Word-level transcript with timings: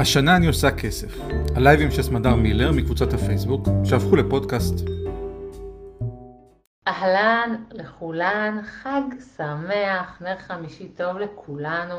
השנה 0.00 0.36
אני 0.36 0.46
עושה 0.46 0.70
כסף. 0.70 1.18
הלייבים 1.56 1.90
של 1.90 2.02
סמדר 2.02 2.34
מילר 2.34 2.72
מקבוצת 2.72 3.12
הפייסבוק, 3.12 3.68
שהפכו 3.84 4.16
לפודקאסט. 4.16 4.74
אהלן 6.88 7.56
לכולן, 7.72 8.58
חג 8.62 9.00
שמח, 9.36 10.20
נר 10.20 10.38
חמישי 10.38 10.88
טוב 10.88 11.18
לכולנו. 11.18 11.96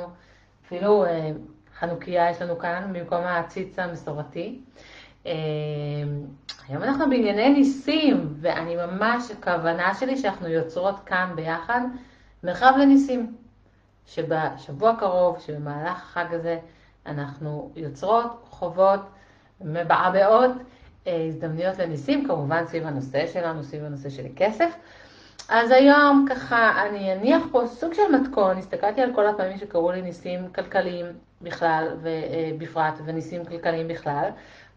אפילו 0.66 1.06
אה, 1.06 1.32
חנוכיה 1.80 2.30
יש 2.32 2.42
לנו 2.42 2.60
כאן 2.60 2.94
במקום 2.94 3.22
העציץ 3.22 3.80
המסורתי. 3.80 4.60
אה, 5.26 5.32
היום 6.68 6.84
אנחנו 6.84 7.10
בענייני 7.10 7.50
ניסים, 7.50 8.34
ואני 8.42 8.76
ממש, 8.76 9.32
הכוונה 9.32 9.96
שלי 9.96 10.18
שאנחנו 10.18 10.48
יוצרות 10.48 10.96
כאן 11.06 11.32
ביחד 11.36 11.82
מרחב 12.44 12.74
לניסים. 12.80 13.36
שבשבוע 14.06 14.90
הקרוב, 14.90 15.40
שבמהלך 15.40 15.98
החג 15.98 16.26
הזה, 16.32 16.60
אנחנו 17.06 17.72
יוצרות, 17.76 18.46
חוות, 18.50 19.00
מבעבעות 19.62 20.52
אה, 21.08 21.26
הזדמנויות 21.28 21.78
לניסים, 21.80 22.28
כמובן 22.28 22.66
סביב 22.68 22.88
הנושא 22.88 23.28
שלנו, 23.28 23.64
סביב 23.64 23.84
הנושא 23.84 24.10
של 24.10 24.26
כסף. 24.36 24.76
אז 25.50 25.72
היום 25.72 26.26
ככה 26.30 26.88
אני 26.88 27.14
אניח 27.14 27.44
פה 27.52 27.68
סוג 27.68 27.94
של 27.94 28.16
מתכון, 28.22 28.58
הסתכלתי 28.58 29.02
על 29.02 29.16
כל 29.16 29.28
הפעמים 29.28 29.58
שקראו 29.58 29.92
לי 29.92 30.02
ניסים 30.02 30.50
כלכליים 30.56 31.06
בכלל 31.42 31.98
ובפרט 32.02 32.94
וניסים 33.06 33.46
כלכליים 33.46 33.88
בכלל, 33.88 34.30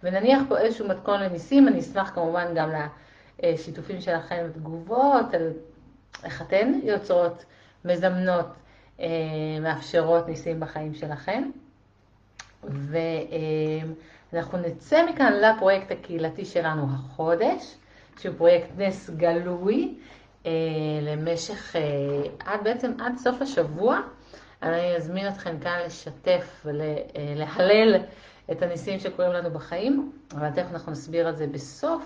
ונניח 0.03 0.43
פה 0.49 0.59
איזשהו 0.59 0.89
מתכון 0.89 1.21
לניסים, 1.21 1.69
אני 1.69 1.81
אשמח 1.81 2.11
כמובן 2.15 2.47
גם 2.55 2.71
לשיתופים 3.43 4.01
שלכם 4.01 4.47
ותגובות 4.49 5.35
על 5.35 5.51
איך 6.25 6.43
אתן 6.43 6.81
יוצרות, 6.83 7.45
מזמנות, 7.85 8.47
אה, 9.01 9.07
מאפשרות 9.61 10.29
ניסים 10.29 10.61
בחיים 10.61 10.95
שלכם. 10.95 11.51
ואנחנו 12.65 14.59
נצא 14.59 15.07
מכאן 15.11 15.33
לפרויקט 15.33 15.91
הקהילתי 15.91 16.45
שלנו 16.45 16.87
החודש, 16.95 17.77
שהוא 18.19 18.35
פרויקט 18.37 18.69
נס 18.79 19.11
גלוי, 19.11 19.95
אה, 20.47 20.51
למשך, 21.03 21.77
אה, 21.77 21.83
עד 22.39 22.65
בעצם 22.65 22.93
עד 23.01 23.13
סוף 23.17 23.43
השבוע. 23.43 24.01
אני 24.63 24.97
אזמין 24.97 25.29
אתכם 25.29 25.59
כאן 25.59 25.79
לשתף 25.87 26.67
ולהלל 26.67 27.97
את 28.53 28.63
הניסים 28.63 28.99
שקורים 28.99 29.33
לנו 29.33 29.51
בחיים, 29.51 30.13
אבל 30.35 30.51
תכף 30.51 30.73
אנחנו 30.73 30.93
נסביר 30.93 31.31
את 31.31 31.37
זה 31.37 31.47
בסוף 31.47 32.03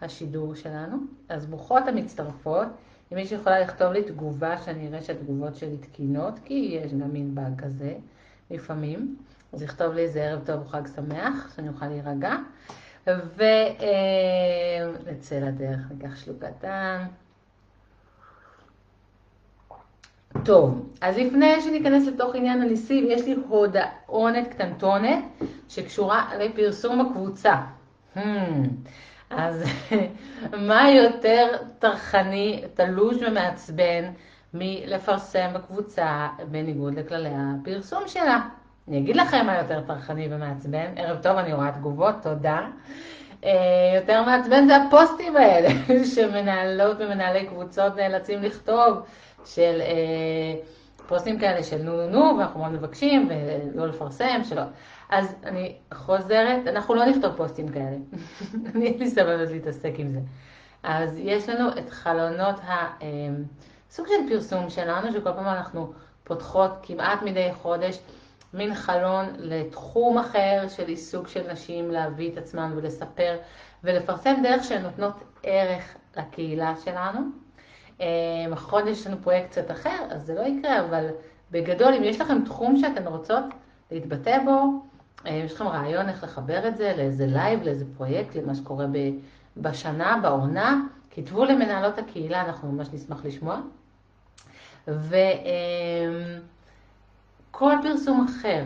השידור 0.00 0.54
שלנו. 0.54 0.96
אז 1.28 1.46
ברוכות 1.46 1.82
המצטרפות. 1.88 2.66
אם 3.12 3.16
מישהו 3.16 3.36
יכולה 3.40 3.60
לכתוב 3.60 3.92
לי 3.92 4.02
תגובה, 4.02 4.62
שאני 4.64 4.88
אראה 4.88 5.02
שהתגובות 5.02 5.56
שלי 5.56 5.76
תקינות, 5.76 6.34
כי 6.44 6.78
יש 6.82 6.92
גם 6.92 7.12
מין 7.12 7.34
באג 7.34 7.60
כזה 7.64 7.94
לפעמים. 8.50 9.16
אז 9.54 9.62
יכתוב 9.62 9.92
לי 9.92 10.02
איזה 10.02 10.24
ערב 10.24 10.46
טוב 10.46 10.62
וחג 10.62 10.82
שמח, 10.96 11.52
שאני 11.56 11.68
אוכל 11.68 11.86
להירגע. 11.86 12.36
ונצא 15.06 15.38
לדרך, 15.38 15.78
ניקח 15.90 16.16
שלוק 16.16 16.44
קטן. 16.44 17.04
טוב, 20.44 20.92
אז 21.00 21.18
לפני 21.18 21.60
שניכנס 21.60 22.06
לתוך 22.06 22.34
עניין 22.34 22.62
הניסים, 22.62 23.06
יש 23.10 23.22
לי 23.22 23.36
הודעונת 23.48 24.48
קטנטונת 24.48 25.24
שקשורה 25.68 26.30
לפרסום 26.38 27.00
הקבוצה. 27.00 27.54
Hmm. 28.16 28.20
אז 29.30 29.64
מה 30.68 30.90
יותר 30.90 31.56
טרחני, 31.78 32.64
תלוש 32.74 33.16
ומעצבן 33.16 34.04
מלפרסם 34.54 35.50
בקבוצה 35.54 36.28
בניגוד 36.50 36.94
לכללי 36.94 37.30
הפרסום 37.32 38.02
שלה? 38.06 38.48
אני 38.88 38.98
אגיד 38.98 39.16
לכם 39.16 39.46
מה 39.46 39.58
יותר 39.58 39.80
טרחני 39.80 40.28
ומעצבן. 40.30 40.86
ערב 40.96 41.22
טוב, 41.22 41.36
אני 41.36 41.52
רואה 41.52 41.72
תגובות, 41.72 42.14
תודה. 42.22 42.60
אה, 43.44 43.50
יותר 43.94 44.22
מעצבן 44.22 44.66
זה 44.66 44.76
הפוסטים 44.76 45.36
האלה, 45.36 45.68
שמנהלות 46.14 46.96
ומנהלי 47.00 47.46
קבוצות 47.46 47.96
נאלצים 47.96 48.42
לכתוב, 48.42 48.98
של 49.44 49.80
אה, 49.80 50.60
פוסטים 51.06 51.38
כאלה 51.38 51.62
של 51.62 51.82
נו 51.82 51.96
נו 51.96 52.08
נו, 52.08 52.38
ואנחנו 52.38 52.60
מאוד 52.60 52.72
מבקשים, 52.72 53.28
ולא 53.28 53.86
לפרסם, 53.86 54.44
שלא. 54.44 54.62
אז 55.10 55.34
אני 55.44 55.76
חוזרת, 55.94 56.66
אנחנו 56.66 56.94
לא 56.94 57.06
נכתוב 57.06 57.32
פוסטים 57.36 57.68
כאלה. 57.68 57.96
אני 58.74 58.86
אין 58.86 58.98
לי 58.98 59.10
סבלנות 59.10 59.50
להתעסק 59.50 59.92
עם 59.96 60.10
זה. 60.10 60.20
אז 60.82 61.18
יש 61.18 61.48
לנו 61.48 61.68
את 61.78 61.90
חלונות 61.90 62.56
הסוג 62.62 64.06
אה, 64.06 64.12
של 64.12 64.34
פרסום 64.34 64.70
שלנו, 64.70 65.12
שכל 65.12 65.32
פעם 65.32 65.48
אנחנו 65.48 65.92
פותחות 66.24 66.70
כמעט 66.82 67.22
מדי 67.22 67.48
חודש. 67.52 67.98
מין 68.54 68.74
חלון 68.74 69.26
לתחום 69.38 70.18
אחר 70.18 70.64
של 70.68 70.86
עיסוק 70.86 71.28
של 71.28 71.52
נשים 71.52 71.90
להביא 71.90 72.32
את 72.32 72.38
עצמן 72.38 72.72
ולספר 72.76 73.36
ולפרסם 73.84 74.34
דרך 74.42 74.64
שהן 74.64 74.82
נותנות 74.82 75.14
ערך 75.42 75.94
לקהילה 76.16 76.74
שלנו. 76.84 77.20
החודש 78.52 78.98
יש 78.98 79.06
לנו 79.06 79.16
פרויקט 79.22 79.50
קצת 79.50 79.70
אחר, 79.70 80.06
אז 80.10 80.26
זה 80.26 80.34
לא 80.34 80.40
יקרה, 80.40 80.80
אבל 80.80 81.06
בגדול, 81.50 81.94
אם 81.94 82.04
יש 82.04 82.20
לכם 82.20 82.44
תחום 82.44 82.76
שאתן 82.76 83.06
רוצות 83.06 83.44
להתבטא 83.90 84.38
בו, 84.44 84.82
אה, 85.26 85.32
יש 85.32 85.54
לכם 85.54 85.68
רעיון 85.68 86.08
איך 86.08 86.24
לחבר 86.24 86.68
את 86.68 86.76
זה 86.76 86.94
לאיזה 86.96 87.26
לייב, 87.26 87.62
לאיזה 87.62 87.84
פרויקט, 87.96 88.36
למה 88.36 88.54
שקורה 88.54 88.86
בשנה, 89.56 90.18
בעונה, 90.22 90.80
כתבו 91.10 91.44
למנהלות 91.44 91.98
הקהילה, 91.98 92.40
אנחנו 92.40 92.72
ממש 92.72 92.88
נשמח 92.92 93.24
לשמוע. 93.24 93.60
ו... 94.88 95.16
כל 97.58 97.74
פרסום 97.82 98.26
אחר, 98.28 98.64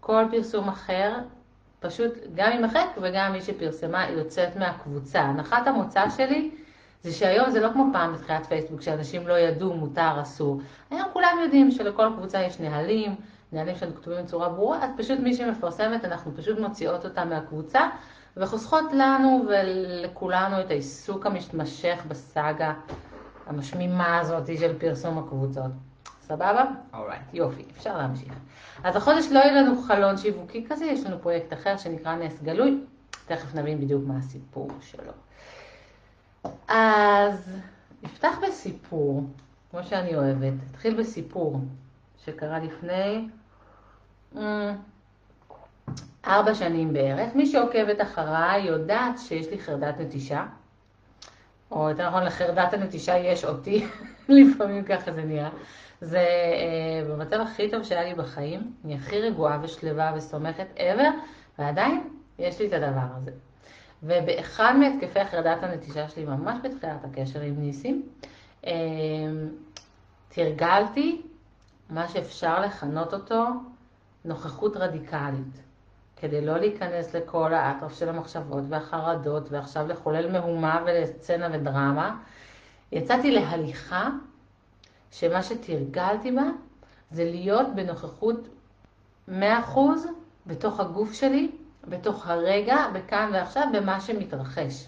כל 0.00 0.24
פרסום 0.30 0.68
אחר, 0.68 1.12
פשוט 1.80 2.12
גם 2.34 2.50
יימחק 2.52 2.86
וגם 3.02 3.32
מי 3.32 3.42
שפרסמה 3.42 4.10
יוצאת 4.10 4.56
מהקבוצה. 4.56 5.20
הנחת 5.20 5.66
המוצא 5.66 6.10
שלי 6.10 6.50
זה 7.02 7.12
שהיום 7.12 7.50
זה 7.50 7.60
לא 7.60 7.68
כמו 7.72 7.86
פעם 7.92 8.12
בתחילת 8.12 8.46
פייסבוק, 8.46 8.82
שאנשים 8.82 9.28
לא 9.28 9.38
ידעו 9.38 9.74
מותר, 9.74 10.22
אסור. 10.22 10.60
היום 10.90 11.08
כולם 11.12 11.38
יודעים 11.42 11.70
שלכל 11.70 12.08
קבוצה 12.16 12.42
יש 12.42 12.60
נהלים, 12.60 13.14
נהלים 13.52 13.76
שהם 13.76 13.92
כתובים 13.92 14.24
בצורה 14.24 14.48
ברורה, 14.48 14.84
אז 14.84 14.90
פשוט 14.96 15.18
מי 15.18 15.34
שמפרסמת, 15.34 16.04
אנחנו 16.04 16.32
פשוט 16.36 16.58
מוציאות 16.58 17.04
אותה 17.04 17.24
מהקבוצה, 17.24 17.80
וחוסכות 18.36 18.92
לנו 18.92 19.44
ולכולנו 19.48 20.60
את 20.60 20.70
העיסוק 20.70 21.26
המתמשך 21.26 22.02
בסאגה 22.08 22.74
המשמימה 23.46 24.18
הזאת 24.18 24.46
של 24.58 24.78
פרסום 24.78 25.18
הקבוצות. 25.18 25.89
סבבה? 26.30 26.64
אורייט, 26.94 27.22
יופי, 27.32 27.64
אפשר 27.76 27.98
להמשיך. 27.98 28.32
אז 28.84 28.96
החודש 28.96 29.26
לא 29.30 29.38
יהיה 29.38 29.62
לנו 29.62 29.82
חלון 29.82 30.16
שיווקי 30.16 30.66
כזה, 30.68 30.84
יש 30.84 31.06
לנו 31.06 31.18
פרויקט 31.22 31.52
אחר 31.52 31.76
שנקרא 31.76 32.16
נס 32.16 32.42
גלוי, 32.42 32.80
תכף 33.26 33.54
נבין 33.54 33.80
בדיוק 33.80 34.02
מה 34.06 34.18
הסיפור 34.18 34.68
שלו. 34.80 35.12
אז 36.68 37.50
נפתח 38.02 38.38
בסיפור, 38.48 39.24
כמו 39.70 39.82
שאני 39.82 40.16
אוהבת, 40.16 40.52
נתחיל 40.68 41.00
בסיפור 41.00 41.60
שקרה 42.24 42.58
לפני 42.58 43.28
mm, 44.34 44.38
ארבע 46.26 46.54
שנים 46.54 46.92
בערך. 46.92 47.34
מי 47.34 47.46
שעוקבת 47.46 48.00
אחריי 48.00 48.62
יודעת 48.62 49.18
שיש 49.18 49.48
לי 49.48 49.58
חרדת 49.58 49.94
נטישה, 50.00 50.46
או 51.70 51.88
יותר 51.88 52.08
נכון 52.08 52.22
לחרדת 52.22 52.72
הנטישה 52.72 53.16
יש 53.16 53.44
אותי, 53.44 53.86
לפעמים 54.28 54.84
ככה 54.84 55.12
זה 55.12 55.22
נראה. 55.22 55.50
זה 56.00 56.18
אה, 56.18 57.08
במצב 57.08 57.40
הכי 57.40 57.70
טוב 57.70 57.82
שהיה 57.82 58.04
לי 58.04 58.14
בחיים, 58.14 58.74
אני 58.84 58.94
הכי 58.94 59.20
רגועה 59.20 59.58
ושלווה 59.62 60.12
וסומכת 60.16 60.66
ever, 60.76 61.08
ועדיין 61.58 62.08
יש 62.38 62.60
לי 62.60 62.66
את 62.66 62.72
הדבר 62.72 63.06
הזה. 63.16 63.30
ובאחד 64.02 64.74
מהתקפי 64.78 65.20
החרדת 65.20 65.62
הנטישה 65.62 66.08
שלי, 66.08 66.24
ממש 66.24 66.58
בתחילת 66.62 67.04
הקשר 67.04 67.40
עם 67.40 67.60
ניסים, 67.60 68.08
אה, 68.66 68.72
תרגלתי 70.28 71.22
מה 71.90 72.08
שאפשר 72.08 72.60
לכנות 72.60 73.14
אותו 73.14 73.44
נוכחות 74.24 74.76
רדיקלית. 74.76 75.62
כדי 76.16 76.46
לא 76.46 76.58
להיכנס 76.58 77.14
לכל 77.14 77.54
האטרף 77.54 77.98
של 77.98 78.08
המחשבות 78.08 78.64
והחרדות, 78.68 79.52
ועכשיו 79.52 79.86
לחולל 79.88 80.32
מהומה 80.32 80.82
ולסצנה 80.86 81.48
ודרמה, 81.52 82.16
יצאתי 82.92 83.30
להליכה 83.30 84.08
שמה 85.10 85.42
שתרגלתי 85.42 86.32
בה 86.32 86.42
זה 87.10 87.24
להיות 87.24 87.66
בנוכחות 87.74 88.48
100% 89.28 89.32
בתוך 90.46 90.80
הגוף 90.80 91.12
שלי, 91.12 91.50
בתוך 91.88 92.26
הרגע, 92.26 92.76
בכאן 92.94 93.30
ועכשיו, 93.32 93.68
במה 93.72 94.00
שמתרחש. 94.00 94.86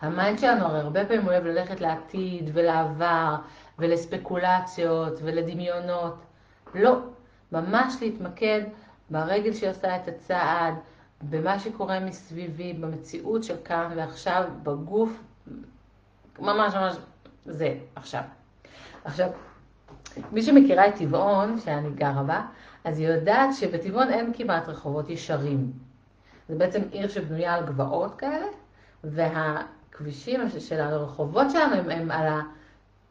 ה 0.00 0.08
mind 0.08 0.38
שלנו 0.38 0.64
הרי 0.64 0.80
הרבה 0.80 1.04
פעמים 1.04 1.26
אוהב 1.26 1.44
ללכת 1.44 1.80
לעתיד 1.80 2.50
ולעבר 2.52 3.36
ולספקולציות 3.78 5.18
ולדמיונות. 5.22 6.14
לא, 6.74 6.98
ממש 7.52 7.94
להתמקד 8.00 8.62
ברגל 9.10 9.52
שעושה 9.52 9.96
את 9.96 10.08
הצעד, 10.08 10.74
במה 11.22 11.58
שקורה 11.58 12.00
מסביבי, 12.00 12.72
במציאות 12.72 13.44
של 13.44 13.56
כאן 13.64 13.92
ועכשיו, 13.96 14.44
בגוף, 14.62 15.22
ממש 16.38 16.74
ממש 16.74 16.96
זה 17.46 17.74
עכשיו. 17.96 18.22
עכשיו, 19.04 19.28
מי 20.32 20.42
שמכירה 20.42 20.88
את 20.88 20.94
טבעון, 20.96 21.60
שאני 21.60 21.90
גרה 21.90 22.22
בה, 22.22 22.42
אז 22.84 22.98
היא 22.98 23.08
יודעת 23.08 23.54
שבטבעון 23.54 24.08
אין 24.08 24.32
כמעט 24.34 24.68
רחובות 24.68 25.10
ישרים. 25.10 25.72
זה 26.48 26.54
בעצם 26.54 26.82
עיר 26.90 27.08
שבנויה 27.08 27.54
על 27.54 27.66
גבעות 27.66 28.14
כאלה, 28.14 28.46
והכבישים 29.04 30.40
של 30.58 30.80
הרחובות 30.80 31.50
שלנו 31.50 31.74
הם, 31.74 31.90
הם 31.90 32.10
על 32.10 32.26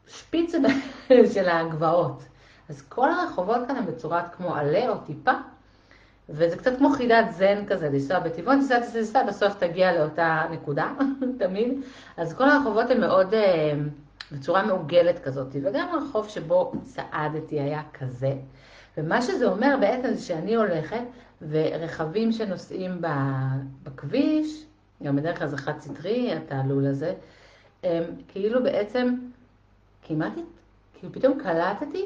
השפיץ 0.08 0.54
של 1.34 1.48
הגבעות. 1.48 2.22
אז 2.68 2.82
כל 2.82 3.10
הרחובות 3.10 3.60
כאן 3.66 3.76
הם 3.76 3.86
בצורת 3.86 4.34
כמו 4.34 4.54
עלה 4.54 4.88
או 4.88 4.98
טיפה, 4.98 5.32
וזה 6.28 6.56
קצת 6.56 6.78
כמו 6.78 6.90
חידת 6.90 7.24
זן 7.30 7.66
כזה, 7.66 7.88
לנסוע 7.88 8.18
בטבעון, 8.18 8.60
תיסע, 8.60 8.80
תיסע, 8.80 8.92
תיסע, 8.98 9.22
בסוף 9.22 9.54
תגיע 9.54 9.92
לאותה 9.92 10.42
נקודה, 10.50 10.92
תמיד. 11.38 11.72
אז 12.16 12.34
כל 12.34 12.50
הרחובות 12.50 12.90
הם 12.90 13.00
מאוד, 13.00 13.34
אה, 13.34 13.72
בצורה 14.32 14.66
מעוגלת 14.66 15.18
כזאת, 15.18 15.46
וגם 15.62 15.88
הרחוב 15.88 16.28
שבו 16.28 16.72
צעדתי 16.82 17.60
היה 17.60 17.82
כזה. 18.00 18.34
ומה 18.98 19.22
שזה 19.22 19.46
אומר 19.46 19.76
בעצם 19.80 20.14
זה 20.14 20.22
שאני 20.22 20.54
הולכת, 20.54 21.02
ורכבים 21.50 22.32
שנוסעים 22.32 23.00
בכביש, 23.82 24.64
גם 25.02 25.16
בדרך 25.16 25.38
כלל 25.38 25.48
זה 25.48 25.56
חד 25.56 25.80
סטרי, 25.80 26.32
התעלול 26.32 26.86
הזה, 26.86 27.14
הם 27.82 28.04
כאילו 28.28 28.62
בעצם, 28.62 29.14
כמעט, 30.02 30.32
כאילו 30.94 31.12
פתאום 31.12 31.38
קלטתי 31.38 32.04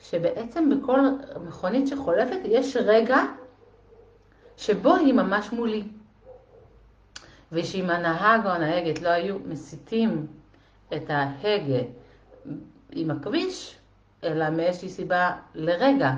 שבעצם 0.00 0.70
בכל 0.70 1.00
מכונית 1.46 1.88
שחולפת 1.88 2.38
יש 2.44 2.76
רגע 2.76 3.18
שבו 4.56 4.94
היא 4.94 5.14
ממש 5.14 5.52
מולי. 5.52 5.82
ושאם 7.52 7.90
הנהג 7.90 8.46
או 8.46 8.50
הנהגת 8.50 9.02
לא 9.02 9.08
היו 9.08 9.38
מסיטים 9.46 10.26
את 10.96 11.10
ההגה 11.10 11.82
עם 12.90 13.10
הכביש, 13.10 13.78
אלא 14.24 14.50
מאיזושהי 14.50 14.88
סיבה 14.88 15.32
לרגע 15.54 16.12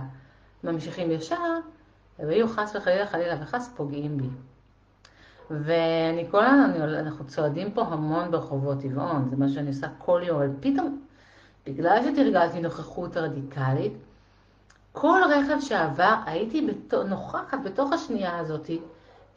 ממשיכים 0.64 1.10
ישר, 1.10 1.36
והיו 2.18 2.48
חס 2.48 2.76
וחלילה 2.76 3.06
חלילה 3.06 3.36
וחס 3.42 3.72
פוגעים 3.76 4.16
בי. 4.18 4.28
ואני 5.50 6.26
כל 6.30 6.44
הזמן, 6.44 6.82
אנחנו 6.82 7.26
צועדים 7.26 7.72
פה 7.72 7.82
המון 7.82 8.30
ברחובות 8.30 8.80
טבעון, 8.80 9.28
זה 9.30 9.36
מה 9.36 9.48
שאני 9.48 9.68
עושה 9.68 9.86
כל 9.98 10.20
יום, 10.24 10.36
אבל 10.36 10.50
פתאום, 10.60 11.00
בגלל 11.66 11.98
שתרגלתי 12.04 12.60
נוכחות 12.60 13.16
רדיקלית, 13.16 13.92
כל 14.92 15.20
רכב 15.30 15.60
שעבר, 15.60 16.14
הייתי 16.26 16.66
בתו, 16.66 17.04
נוכחת 17.04 17.58
בתוך 17.64 17.92
השנייה 17.92 18.38
הזאת, 18.38 18.70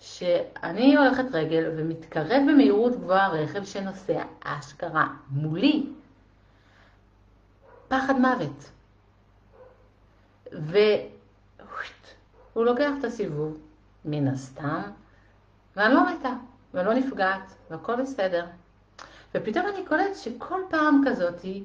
שאני 0.06 0.96
הולכת 0.96 1.24
רגל 1.34 1.72
ומתקרב 1.78 2.42
במהירות 2.48 2.96
גבוהה 2.96 3.28
רכב 3.28 3.64
שנוסע 3.64 4.24
אשכרה 4.44 5.08
מולי. 5.30 5.86
פחד 7.88 8.14
מוות. 8.20 8.72
והוא 10.52 11.06
לוקח 12.66 12.90
את 13.00 13.04
הסיבוב, 13.04 13.58
מן 14.06 14.28
הסתם, 14.28 14.82
ואני 15.76 15.94
לא 15.94 16.14
מתה, 16.14 16.34
ולא 16.74 16.94
נפגעת, 16.94 17.56
והכל 17.70 18.02
בסדר. 18.02 18.46
ופתאום 19.36 19.66
אני 19.68 19.86
קולטת 19.86 20.16
שכל 20.16 20.62
פעם 20.70 21.02
כזאתי, 21.08 21.64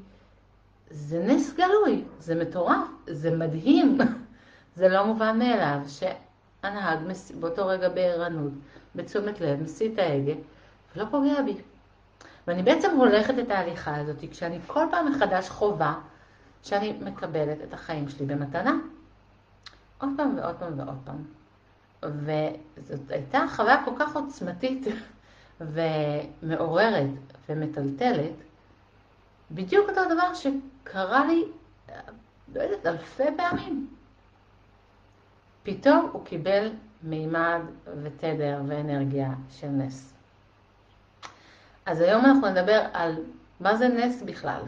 זה 0.90 1.24
נס 1.26 1.54
גלוי, 1.54 2.04
זה 2.18 2.34
מטורף, 2.34 2.88
זה 3.06 3.30
מדהים, 3.30 3.98
זה 4.76 4.88
לא 4.88 5.06
מובן 5.06 5.38
מאליו 5.38 5.78
שהנהג 6.62 6.98
באותו 7.40 7.66
רגע 7.66 7.88
בערנות, 7.88 8.52
בתשומת 8.94 9.40
לב, 9.40 9.62
מסיט 9.62 9.94
את 9.94 9.98
ההגה 9.98 10.32
ולא 10.96 11.04
פוגע 11.10 11.42
בי. 11.42 11.56
ואני 12.46 12.62
בעצם 12.62 12.96
הולכת 12.96 13.34
את 13.38 13.50
ההליכה 13.50 13.96
הזאת 13.96 14.24
כשאני 14.30 14.58
כל 14.66 14.86
פעם 14.90 15.12
מחדש 15.12 15.48
חובה 15.48 15.94
שאני 16.62 16.92
מקבלת 16.92 17.58
את 17.68 17.74
החיים 17.74 18.08
שלי 18.08 18.26
במתנה. 18.26 18.78
עוד 20.00 20.10
פעם 20.16 20.38
ועוד 20.38 20.56
פעם 20.56 20.78
ועוד 20.78 20.98
פעם. 21.04 21.24
וזאת 22.02 23.10
הייתה 23.10 23.44
חוויה 23.48 23.84
כל 23.84 23.90
כך 23.98 24.16
עוצמתית 24.16 24.86
ומעוררת 25.72 27.10
ומטלטלת, 27.48 28.32
בדיוק 29.50 29.88
אותו 29.88 30.00
דבר 30.14 30.34
שקרה 30.34 31.26
לי, 31.26 31.44
לא 32.54 32.62
יודעת, 32.62 32.86
אלפי 32.86 33.22
פעמים. 33.36 33.97
פתאום 35.62 36.08
הוא 36.12 36.24
קיבל 36.24 36.70
מימד 37.02 37.60
ותדר 38.02 38.60
ואנרגיה 38.66 39.30
של 39.50 39.68
נס. 39.68 40.14
אז 41.86 42.00
היום 42.00 42.24
אנחנו 42.24 42.48
נדבר 42.48 42.86
על 42.92 43.14
מה 43.60 43.76
זה 43.76 43.88
נס 43.88 44.22
בכלל, 44.22 44.62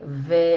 ועל 0.00 0.48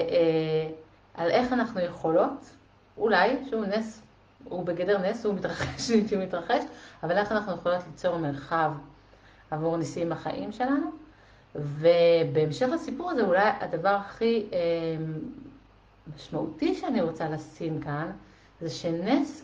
איך 1.18 1.54
אנחנו 1.54 1.80
יכולות, 1.80 2.50
אולי, 2.98 3.46
שהוא 3.50 3.66
נס, 3.66 4.02
הוא 4.44 4.66
בגדר 4.66 5.10
נס, 5.10 5.26
הוא 5.26 5.34
מתרחש, 5.34 5.92
שהוא 6.08 6.24
מתרחש, 6.24 6.64
אבל 7.04 7.18
איך 7.18 7.32
אנחנו 7.32 7.54
יכולות 7.54 7.82
ליצור 7.88 8.18
מרחב 8.18 8.72
עבור 9.52 9.78
ניסים 9.78 10.10
בחיים 10.10 10.52
שלנו. 10.52 10.92
ובהמשך 11.56 12.68
לסיפור 12.68 13.12
הזה, 13.12 13.22
אולי 13.22 13.50
הדבר 13.60 13.90
הכי 13.90 14.46
אה, 14.54 14.58
משמעותי 16.16 16.76
שאני 16.76 17.02
רוצה 17.02 17.30
לשים 17.30 17.82
כאן, 17.82 18.12
זה 18.62 18.69
שנס 18.69 19.44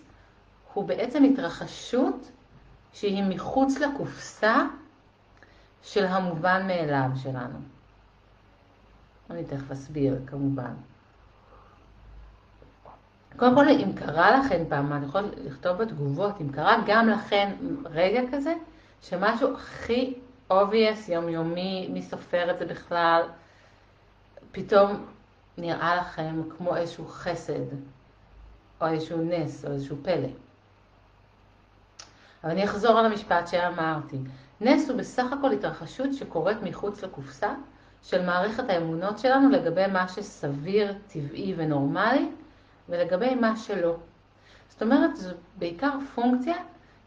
הוא 0.74 0.88
בעצם 0.88 1.24
התרחשות 1.24 2.32
שהיא 2.94 3.24
מחוץ 3.24 3.78
לקופסה 3.78 4.66
של 5.84 6.06
המובן 6.06 6.68
מאליו 6.68 7.10
שלנו. 7.24 7.60
אני 9.30 9.44
תכף 9.44 9.72
אסביר, 9.72 10.20
כמובן. 10.28 10.74
קודם 13.38 13.56
כל, 13.56 13.68
אם 13.68 13.94
קרה 13.96 14.38
לכם 14.38 14.64
פעם, 14.70 14.94
אני 14.94 15.06
יכולה 15.06 15.28
לכתוב 15.38 15.78
בתגובות, 15.78 16.42
אם 16.42 16.52
קרה 16.52 16.78
גם 16.88 17.10
לכם 17.10 17.52
רגע 17.86 18.22
כזה, 18.32 18.54
שמשהו 19.02 19.54
הכי 19.54 20.14
obvious, 20.52 21.12
יומיומי, 21.12 21.90
מי 21.94 22.02
סופר 22.02 22.52
את 22.52 22.60
זה 22.60 22.66
בכלל, 22.66 23.24
פתאום 24.52 25.06
נראה 25.58 25.96
לכם 25.96 26.42
כמו 26.58 26.76
איזשהו 26.76 27.08
חסד, 27.08 27.66
או 28.82 28.88
איזשהו 28.88 29.18
נס, 29.22 29.66
או 29.66 29.72
איזשהו 29.72 29.98
פלא. 30.02 30.28
אבל 32.44 32.52
אני 32.52 32.66
אחזור 32.66 33.00
על 33.00 33.06
המשפט 33.06 33.48
שאמרתי. 33.48 34.18
נס 34.62 34.90
הוא 34.90 34.98
בסך 34.98 35.34
הכל 35.34 35.52
התרחשות 35.52 36.14
שקורית 36.14 36.58
מחוץ 36.64 37.04
לקופסה 37.04 37.54
של 38.04 38.26
מערכת 38.26 38.70
האמונות 38.70 39.20
שלנו 39.20 39.50
לגבי 39.50 39.88
מה 39.88 40.08
שסביר, 40.08 40.94
טבעי 41.08 41.54
ונורמלי, 41.58 42.30
ולגבי 42.90 43.36
מה 43.36 43.58
שלא. 43.58 43.96
זאת 44.70 44.82
אומרת, 44.82 45.18
זו 45.18 45.30
בעיקר 45.58 45.92
פונקציה 46.16 46.56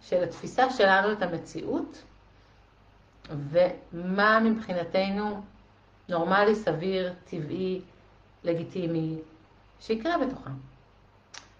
של 0.00 0.22
התפיסה 0.22 0.70
שלנו 0.70 1.12
את 1.12 1.22
המציאות, 1.22 2.02
ומה 3.30 4.40
מבחינתנו 4.40 5.42
נורמלי, 6.08 6.54
סביר, 6.54 7.12
טבעי, 7.24 7.80
לגיטימי, 8.44 9.18
שיקרה 9.80 10.18
בתוכם. 10.18 10.73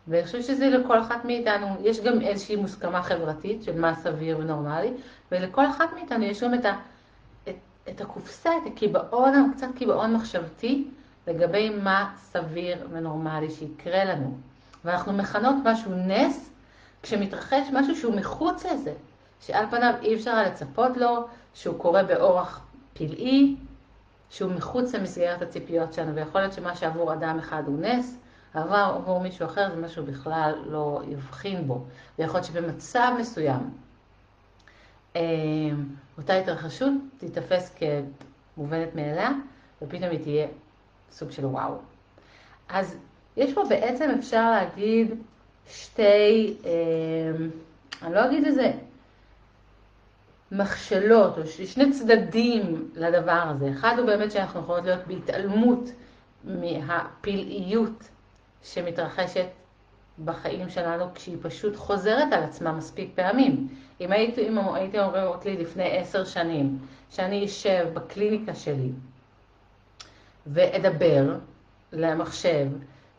ואני 0.09 0.25
חושבת 0.25 0.45
שזה 0.45 0.69
לכל 0.69 1.01
אחת 1.01 1.25
מאיתנו, 1.25 1.67
יש 1.81 2.01
גם 2.01 2.21
איזושהי 2.21 2.57
מוסכמה 2.57 3.03
חברתית 3.03 3.63
של 3.63 3.81
מה 3.81 3.95
סביר 3.95 4.39
ונורמלי, 4.39 4.93
ולכל 5.33 5.67
אחת 5.67 5.93
מאיתנו 5.95 6.25
יש 6.25 6.43
גם 6.43 6.55
את, 6.55 6.65
ה, 6.65 6.77
את, 7.49 7.55
את 7.89 8.01
הקופסה, 8.01 8.51
את 8.57 8.73
הקיבעון, 8.73 9.53
קצת 9.57 9.67
קיבעון 9.77 10.15
מחשבתי, 10.15 10.89
לגבי 11.27 11.71
מה 11.71 12.15
סביר 12.17 12.87
ונורמלי 12.91 13.51
שיקרה 13.51 14.05
לנו. 14.05 14.37
ואנחנו 14.85 15.13
מכנות 15.13 15.57
משהו 15.65 15.91
נס, 15.95 16.51
כשמתרחש 17.03 17.69
משהו 17.73 17.97
שהוא 17.97 18.15
מחוץ 18.15 18.67
לזה, 18.67 18.93
שעל 19.41 19.67
פניו 19.71 19.95
אי 20.03 20.15
אפשר 20.15 20.43
לצפות 20.43 20.97
לו, 20.97 21.27
שהוא 21.55 21.79
קורה 21.79 22.03
באורח 22.03 22.61
פלאי, 22.95 23.57
שהוא 24.31 24.53
מחוץ 24.53 24.95
למסגרת 24.95 25.43
הציפיות 25.43 25.93
שלנו, 25.93 26.15
ויכול 26.15 26.41
להיות 26.41 26.53
שמה 26.53 26.77
שעבור 26.77 27.13
אדם 27.13 27.39
אחד 27.39 27.63
הוא 27.67 27.81
נס, 27.81 28.19
עבר 28.55 28.95
עבור 28.97 29.21
מישהו 29.21 29.47
אחר 29.47 29.71
זה 29.71 29.77
משהו 29.81 30.05
בכלל 30.05 30.55
לא 30.67 31.03
יבחין 31.09 31.67
בו. 31.67 31.85
ויכול 32.19 32.41
להיות 32.41 32.47
שבמצב 32.47 33.13
מסוים, 33.21 33.71
אה, 35.17 35.23
אותה 36.19 36.35
התרחשות 36.35 36.93
תיתפס 37.19 37.75
כמובנת 38.57 38.95
מאליה, 38.95 39.31
ופתאום 39.83 40.11
היא 40.11 40.23
תהיה 40.23 40.47
סוג 41.11 41.31
של 41.31 41.45
וואו. 41.45 41.75
אז 42.69 42.97
יש 43.37 43.55
פה 43.55 43.65
בעצם, 43.69 44.11
אפשר 44.19 44.51
להגיד, 44.51 45.15
שתי, 45.69 46.57
אה, 46.65 47.47
אני 48.03 48.15
לא 48.15 48.27
אגיד 48.27 48.45
איזה 48.45 48.73
מכשלות, 50.53 51.39
או 51.39 51.47
שני 51.47 51.93
צדדים 51.93 52.89
לדבר 52.95 53.43
הזה. 53.49 53.71
אחד 53.71 53.95
הוא 53.99 54.07
באמת 54.07 54.33
שאנחנו 54.33 54.61
יכולות 54.61 54.85
להיות 54.85 55.07
בהתעלמות 55.07 55.91
מהפלאיות 56.45 58.09
שמתרחשת 58.65 59.47
בחיים 60.25 60.69
שלנו 60.69 61.05
כשהיא 61.15 61.37
פשוט 61.43 61.77
חוזרת 61.77 62.33
על 62.33 62.43
עצמה 62.43 62.73
מספיק 62.73 63.11
פעמים. 63.15 63.69
אם 64.01 64.13
הייתי, 64.13 64.49
אם 64.49 64.59
הייתי 64.59 65.01
אומרת 65.01 65.45
לי 65.45 65.57
לפני 65.57 65.99
עשר 65.99 66.25
שנים 66.25 66.79
שאני 67.11 67.45
אשב 67.45 67.87
בקליניקה 67.95 68.55
שלי 68.55 68.91
ואדבר 70.47 71.37
למחשב 71.93 72.69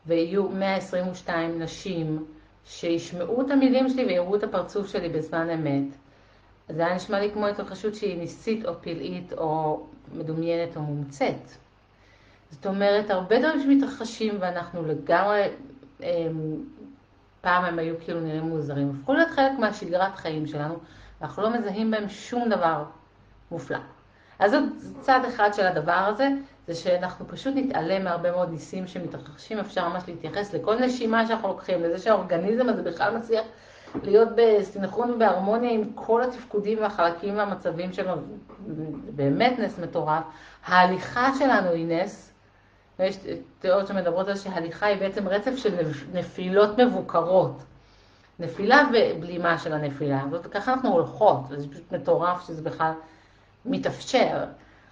ויהיו 0.05 0.49
122 0.49 1.61
נשים 1.61 2.25
שישמעו 2.65 3.41
את 3.41 3.51
המילים 3.51 3.89
שלי 3.89 4.05
ויראו 4.05 4.35
את 4.35 4.43
הפרצוף 4.43 4.87
שלי 4.87 5.09
בזמן 5.09 5.49
אמת, 5.49 5.95
זה 6.69 6.85
היה 6.85 6.95
נשמע 6.95 7.19
לי 7.19 7.31
כמו 7.31 7.47
התרחשות 7.47 7.95
שהיא 7.95 8.17
ניסית 8.17 8.65
או 8.65 8.81
פלאית 8.81 9.33
או 9.33 9.83
מדומיינת 10.13 10.77
או 10.77 10.81
מומצאת. 10.81 11.64
זאת 12.51 12.65
אומרת, 12.65 13.09
הרבה 13.09 13.39
דברים 13.39 13.61
שמתרחשים 13.61 14.37
ואנחנו 14.39 14.85
לגמרי, 14.85 15.43
אמ, 16.03 16.63
פעם 17.41 17.65
הם 17.65 17.79
היו 17.79 17.95
כאילו 17.99 18.19
נראים 18.19 18.43
מוזרים, 18.43 18.91
הפכו 18.99 19.13
להיות 19.13 19.29
חלק 19.29 19.51
מהשגרת 19.59 20.15
חיים 20.15 20.47
שלנו, 20.47 20.75
ואנחנו 21.21 21.43
לא 21.43 21.49
מזהים 21.57 21.91
בהם 21.91 22.09
שום 22.09 22.49
דבר 22.49 22.83
מופלא. 23.51 23.77
אז 24.39 24.51
זאת 24.51 24.63
צד 25.01 25.19
אחד 25.27 25.53
של 25.53 25.67
הדבר 25.67 25.91
הזה, 25.91 26.29
זה 26.67 26.75
שאנחנו 26.75 27.27
פשוט 27.27 27.53
נתעלם 27.55 28.03
מהרבה 28.03 28.31
מאוד 28.31 28.49
ניסים 28.49 28.87
שמתרחשים, 28.87 29.59
אפשר 29.59 29.89
ממש 29.89 30.03
להתייחס 30.07 30.53
לכל 30.53 30.79
נשימה 30.79 31.27
שאנחנו 31.27 31.47
לוקחים, 31.47 31.83
לזה 31.83 31.99
שהאורגניזם 31.99 32.69
הזה 32.69 32.83
בכלל 32.83 33.17
מצליח 33.17 33.45
להיות 34.03 34.29
בסינכרון 34.35 35.11
ובהרמוניה 35.11 35.71
עם 35.71 35.83
כל 35.95 36.23
התפקודים 36.23 36.81
והחלקים 36.81 37.37
והמצבים 37.37 37.93
שלו, 37.93 38.13
באמת 39.15 39.59
נס 39.59 39.79
מטורף. 39.79 40.23
ההליכה 40.65 41.29
שלנו 41.39 41.69
היא 41.69 41.87
נס, 41.87 42.33
ויש 42.99 43.17
תיאוריות 43.59 43.87
שמדברות 43.87 44.27
על 44.27 44.35
שההליכה 44.35 44.85
היא 44.85 44.99
בעצם 44.99 45.27
רצף 45.27 45.55
של 45.55 45.91
נפילות 46.13 46.79
מבוקרות. 46.79 47.63
נפילה 48.39 48.83
ובלימה 48.93 49.57
של 49.57 49.73
הנפילה, 49.73 50.23
וככה 50.31 50.73
אנחנו 50.73 50.91
הולכות, 50.91 51.39
זה 51.49 51.69
פשוט 51.71 51.91
מטורף 51.91 52.47
שזה 52.47 52.61
בכלל 52.61 52.91
מתאפשר, 53.65 54.45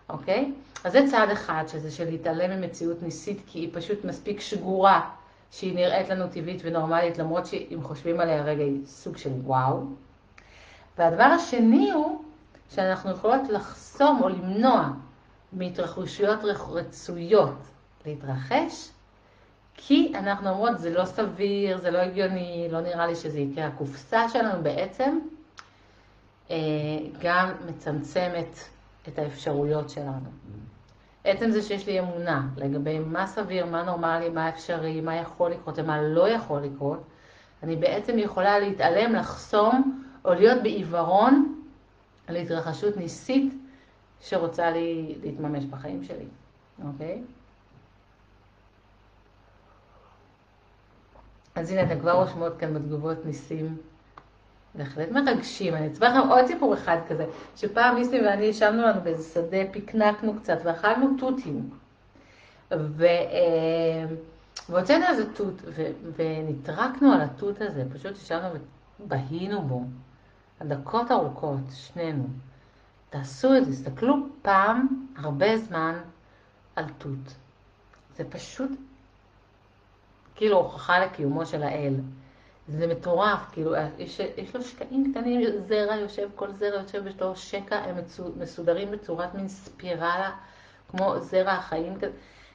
אוקיי? 0.10 0.52
אז 0.84 0.92
זה 0.92 1.06
צעד 1.12 1.30
אחד, 1.30 1.64
שזה 1.68 1.92
של 1.92 2.06
להתעלם 2.06 2.62
ממציאות 2.62 3.04
ניסית, 3.04 3.42
כי 3.48 3.60
היא 3.60 3.70
פשוט 3.74 4.06
מספיק 4.06 4.40
שגורה, 4.40 5.10
שהיא 5.52 5.76
נראית 5.76 6.10
לנו 6.10 6.28
טבעית 6.28 6.62
ונורמלית, 6.64 7.18
למרות 7.18 7.46
שאם 7.46 7.80
חושבים 7.84 8.20
עליה 8.20 8.44
רגע 8.44 8.64
היא 8.64 8.86
סוג 8.86 9.18
של 9.18 9.30
וואו. 9.44 9.84
והדבר 10.98 11.24
השני 11.24 11.92
הוא 11.92 12.22
שאנחנו 12.70 13.12
יכולות 13.12 13.50
לחסום 13.50 14.20
או 14.24 14.30
למנוע 14.30 14.90
מהתרחשויות 15.54 16.40
רצויות 16.44 17.56
להתרחש, 18.06 18.90
כי 19.74 20.14
אנחנו 20.16 20.50
אומרות, 20.50 20.80
זה 20.80 20.90
לא 20.90 21.06
סביר, 21.06 21.78
זה 21.78 21.92
לא 21.92 21.98
הגיוני, 21.98 22.68
לא 22.72 22.82
נראה 22.82 23.08
לי 23.08 23.16
שזה 23.16 23.40
יקרה. 23.40 23.66
הקופסה 23.66 24.30
שלנו 24.30 24.64
בעצם 24.64 25.20
אה, 26.52 26.56
גם 27.22 27.52
מצמצמת 27.68 28.60
את 29.08 29.20
האפשרויות 29.20 29.90
שלנו. 29.90 30.30
עצם 31.24 31.52
זה 31.52 31.62
שיש 31.62 31.88
לי 31.88 32.00
אמונה 32.00 32.48
לגבי 32.58 33.00
מה 33.00 33.28
סביר, 33.28 33.66
מה 33.66 33.84
נורמלי, 33.84 34.30
מה 34.30 34.50
אפשרי, 34.50 35.02
מה 35.02 35.16
יכול 35.16 35.52
לקרות 35.52 35.80
ומה 35.80 36.02
לא 36.02 36.30
יכול 36.30 36.62
לקרות, 36.62 37.04
אני 37.64 37.76
בעצם 37.76 38.20
יכולה 38.20 38.60
להתעלם, 38.60 39.14
לחסום 39.14 40.04
או 40.26 40.34
להיות 40.34 40.64
בעיוורון 40.64 41.64
על 42.28 42.36
התרחשות 42.36 42.98
ניסית 42.98 43.54
שרוצה 44.22 44.72
לי 44.72 45.16
להתממש 45.24 45.66
בחיים 45.66 46.04
שלי, 46.04 46.26
אוקיי? 46.86 47.24
אז 51.56 51.72
הנה, 51.72 51.84
אתם 51.84 52.00
כבר 52.00 52.12
רושמות 52.12 52.58
כאן 52.58 52.74
בתגובות 52.74 53.26
ניסים 53.26 53.78
בהחלט 54.76 55.12
מרגשים. 55.12 55.74
אני 55.74 55.88
אספר 55.88 56.06
לכם 56.06 56.30
עוד 56.30 56.46
סיפור 56.46 56.74
אחד 56.74 56.98
כזה, 57.10 57.26
שפעם 57.56 57.96
ניסי 57.96 58.22
ואני 58.22 58.46
ישבנו 58.46 58.82
לנו 58.82 59.02
באיזה 59.02 59.34
שדה, 59.34 59.58
פיקנקנו 59.72 60.40
קצת 60.40 60.58
ואכלנו 60.64 61.18
תותים. 61.18 61.70
אה, 62.72 62.78
והוצאנו 64.70 65.06
איזה 65.10 65.34
תות, 65.34 65.62
ו... 65.66 65.92
ונטרקנו 66.16 67.14
על 67.14 67.22
התות 67.22 67.62
הזה, 67.62 67.84
פשוט 67.94 68.12
ישבנו 68.12 68.50
ובהינו 69.00 69.62
בו, 69.62 69.84
הדקות 70.60 71.12
ארוכות, 71.12 71.72
שנינו. 71.74 72.28
תעשו 73.10 73.58
את 73.58 73.66
זה, 73.66 73.72
תסתכלו 73.72 74.16
פעם, 74.42 75.08
הרבה 75.18 75.58
זמן, 75.58 75.96
על 76.76 76.86
תות. 76.98 77.36
זה 78.16 78.24
פשוט 78.24 78.72
כאילו 80.36 80.58
הוכחה 80.58 81.00
לקיומו 81.00 81.46
של 81.46 81.64
האל. 81.64 81.94
זה 82.68 82.88
מטורף, 82.88 83.40
כאילו, 83.52 83.74
יש, 83.98 84.20
יש 84.38 84.56
לו 84.56 84.64
שקעים 84.64 85.12
קטנים, 85.12 85.42
זרע 85.68 85.96
יושב, 85.96 86.30
כל 86.36 86.52
זרע 86.52 86.82
יושב, 86.82 87.08
יש 87.08 87.22
לו 87.22 87.36
שקע, 87.36 87.76
הם 87.76 87.96
מסודרים 88.38 88.92
בצורת 88.92 89.36
מין 89.36 89.48
ספירלה, 89.48 90.32
כמו 90.90 91.20
זרע 91.20 91.52
החיים 91.52 91.96
כזה. 91.96 92.12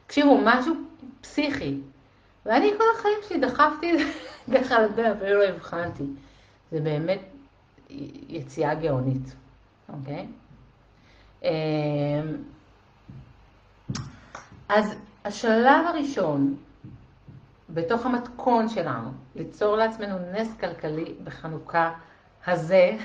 תקשיבו, 0.06 0.38
משהו 0.44 0.74
פסיכי. 1.20 1.80
ואני 2.46 2.70
כל 2.78 2.84
החיים 2.98 3.18
שלי 3.28 3.38
דחפתי 3.40 3.92
את 3.92 3.98
זה 3.98 4.04
ככה 4.58 4.80
לדבר, 4.80 5.12
אפילו 5.12 5.38
לא 5.38 5.44
הבחנתי. 5.44 6.04
זה 6.70 6.80
באמת 6.80 7.20
יציאה 8.28 8.74
גאונית, 8.74 9.34
אוקיי? 9.88 10.26
אמ, 11.42 11.48
אז 14.68 14.94
השלב 15.24 15.86
הראשון 15.86 16.56
בתוך 17.70 18.06
המתכון 18.06 18.68
שלנו, 18.68 19.10
ליצור 19.34 19.76
לעצמנו 19.76 20.18
נס 20.32 20.56
כלכלי 20.60 21.14
בחנוכה 21.24 21.92
הזה, 22.46 22.96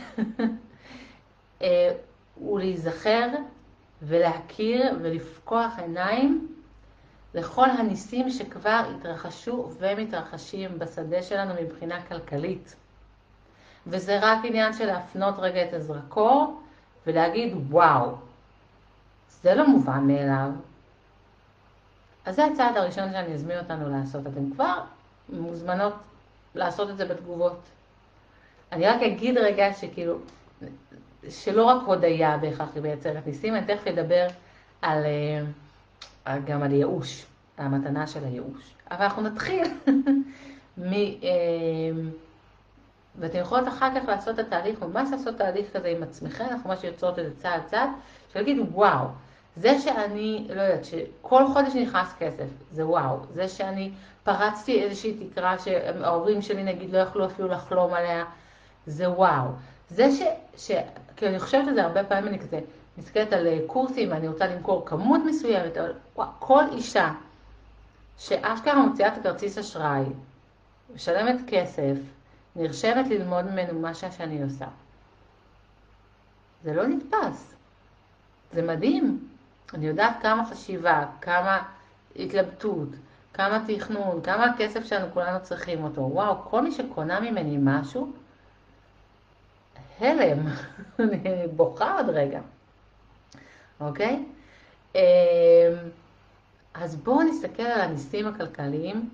אה, 1.61 1.91
להיזכר 2.41 3.27
ולהכיר 4.01 4.97
ולפקוח 5.01 5.79
עיניים 5.79 6.47
לכל 7.33 7.69
הניסים 7.69 8.29
שכבר 8.29 8.83
התרחשו 8.95 9.71
ומתרחשים 9.79 10.79
בשדה 10.79 11.21
שלנו 11.21 11.53
מבחינה 11.61 12.01
כלכלית. 12.05 12.75
וזה 13.87 14.19
רק 14.21 14.39
עניין 14.43 14.73
של 14.73 14.85
להפנות 14.85 15.35
רגע 15.37 15.63
את 15.63 15.73
הזרקור 15.73 16.61
ולהגיד, 17.07 17.53
וואו, 17.69 18.15
זה 19.41 19.55
לא 19.55 19.67
מובן 19.67 20.07
מאליו, 20.07 20.49
אז 22.25 22.35
זה 22.35 22.45
הצעד 22.45 22.77
הראשון 22.77 23.11
שאני 23.11 23.33
אזמין 23.33 23.59
אותנו 23.59 23.89
לעשות. 23.89 24.27
אתן 24.27 24.51
כבר 24.51 24.79
מוזמנות 25.29 25.93
לעשות 26.55 26.89
את 26.89 26.97
זה 26.97 27.05
בתגובות. 27.05 27.59
אני 28.71 28.87
רק 28.87 29.01
אגיד 29.01 29.37
רגע 29.37 29.73
שכאילו, 29.73 30.17
שלא 31.29 31.63
רק 31.63 31.81
הודיה 31.85 32.37
בהכרח 32.37 32.69
היא 32.75 32.83
מייצרת 32.83 33.27
ניסים, 33.27 33.55
אני 33.55 33.65
תכף 33.65 33.87
אדבר 33.87 34.27
על, 34.81 35.03
אה, 36.27 36.39
גם 36.39 36.63
על 36.63 36.71
ייאוש, 36.71 37.25
המתנה 37.57 38.07
של 38.07 38.25
הייאוש. 38.25 38.73
אבל 38.91 39.03
אנחנו 39.03 39.21
נתחיל 39.21 39.67
מ... 40.77 40.93
אה, 40.93 41.29
ואתן 43.19 43.37
יכולות 43.37 43.67
אחר 43.67 43.89
כך 43.95 44.07
לעשות 44.07 44.39
את 44.39 44.45
התהליך, 44.45 44.83
ממש 44.83 45.09
לעשות 45.11 45.37
תהליך 45.37 45.65
כזה 45.73 45.87
עם 45.87 46.03
עצמכם, 46.03 46.45
אנחנו 46.51 46.69
ממש 46.69 46.83
יוצרות 46.83 47.19
את 47.19 47.23
זה 47.23 47.31
צעד 47.41 47.61
צעד, 47.65 47.89
שלהגיד 48.33 48.57
וואו, 48.71 49.07
זה 49.57 49.79
שאני, 49.79 50.47
לא 50.55 50.61
יודעת, 50.61 50.85
שכל 50.85 51.47
חודש 51.53 51.75
נכנס 51.75 52.13
כסף, 52.19 52.45
זה 52.71 52.87
וואו. 52.87 53.17
זה 53.33 53.47
שאני 53.47 53.91
פרצתי 54.23 54.83
איזושהי 54.83 55.27
תקרה 55.27 55.59
שההורים 55.59 56.41
שלי 56.41 56.63
נגיד 56.63 56.93
לא 56.93 56.97
יכלו 56.97 57.25
אפילו 57.25 57.47
לחלום 57.47 57.93
עליה, 57.93 58.25
זה 58.85 59.09
וואו. 59.09 59.47
זה 59.89 60.11
ש... 60.11 60.21
ש... 60.57 60.71
כי 61.15 61.27
אני 61.27 61.39
חושבת 61.39 61.67
על 61.67 61.73
זה 61.73 61.83
הרבה 61.83 62.03
פעמים, 62.03 62.27
אני 62.27 62.39
כזה 62.39 62.59
מסתכלת 62.97 63.33
על 63.33 63.47
קורסים, 63.67 64.11
אני 64.13 64.27
רוצה 64.27 64.47
למכור 64.47 64.85
כמות 64.85 65.21
מסוימת, 65.25 65.77
אבל 65.77 65.93
וואו, 66.15 66.29
כל 66.39 66.63
אישה 66.71 67.11
שאשכרה 68.17 68.85
מוציאה 68.85 69.07
את 69.07 69.17
הכרטיס 69.17 69.57
אשראי, 69.57 70.03
משלמת 70.95 71.35
כסף, 71.47 71.95
נרשמת 72.55 73.07
ללמוד 73.07 73.45
ממנו 73.45 73.79
מה 73.79 73.93
שאני 73.93 74.43
עושה. 74.43 74.65
זה 76.63 76.73
לא 76.73 76.87
נתפס. 76.87 77.53
זה 78.53 78.61
מדהים. 78.61 79.32
אני 79.73 79.87
יודעת 79.87 80.21
כמה 80.21 80.45
חשיבה, 80.45 81.05
כמה 81.21 81.61
התלבטות, 82.15 82.89
כמה 83.33 83.63
תכנון, 83.67 84.21
כמה 84.21 84.45
הכסף 84.45 84.85
שלנו 84.85 85.07
כולנו 85.13 85.39
צריכים 85.41 85.83
אותו. 85.83 86.01
וואו, 86.01 86.35
כל 86.49 86.61
מי 86.61 86.71
שקונה 86.71 87.19
ממני 87.19 87.57
משהו, 87.61 88.11
הלם, 89.99 90.45
אני 90.99 91.47
בוכה 91.55 91.97
עוד 91.97 92.09
רגע, 92.09 92.39
אוקיי? 93.79 94.25
אמ, 94.95 95.01
אז 96.73 96.95
בואו 96.95 97.21
נסתכל 97.21 97.63
על 97.63 97.81
הניסים 97.81 98.27
הכלכליים 98.27 99.09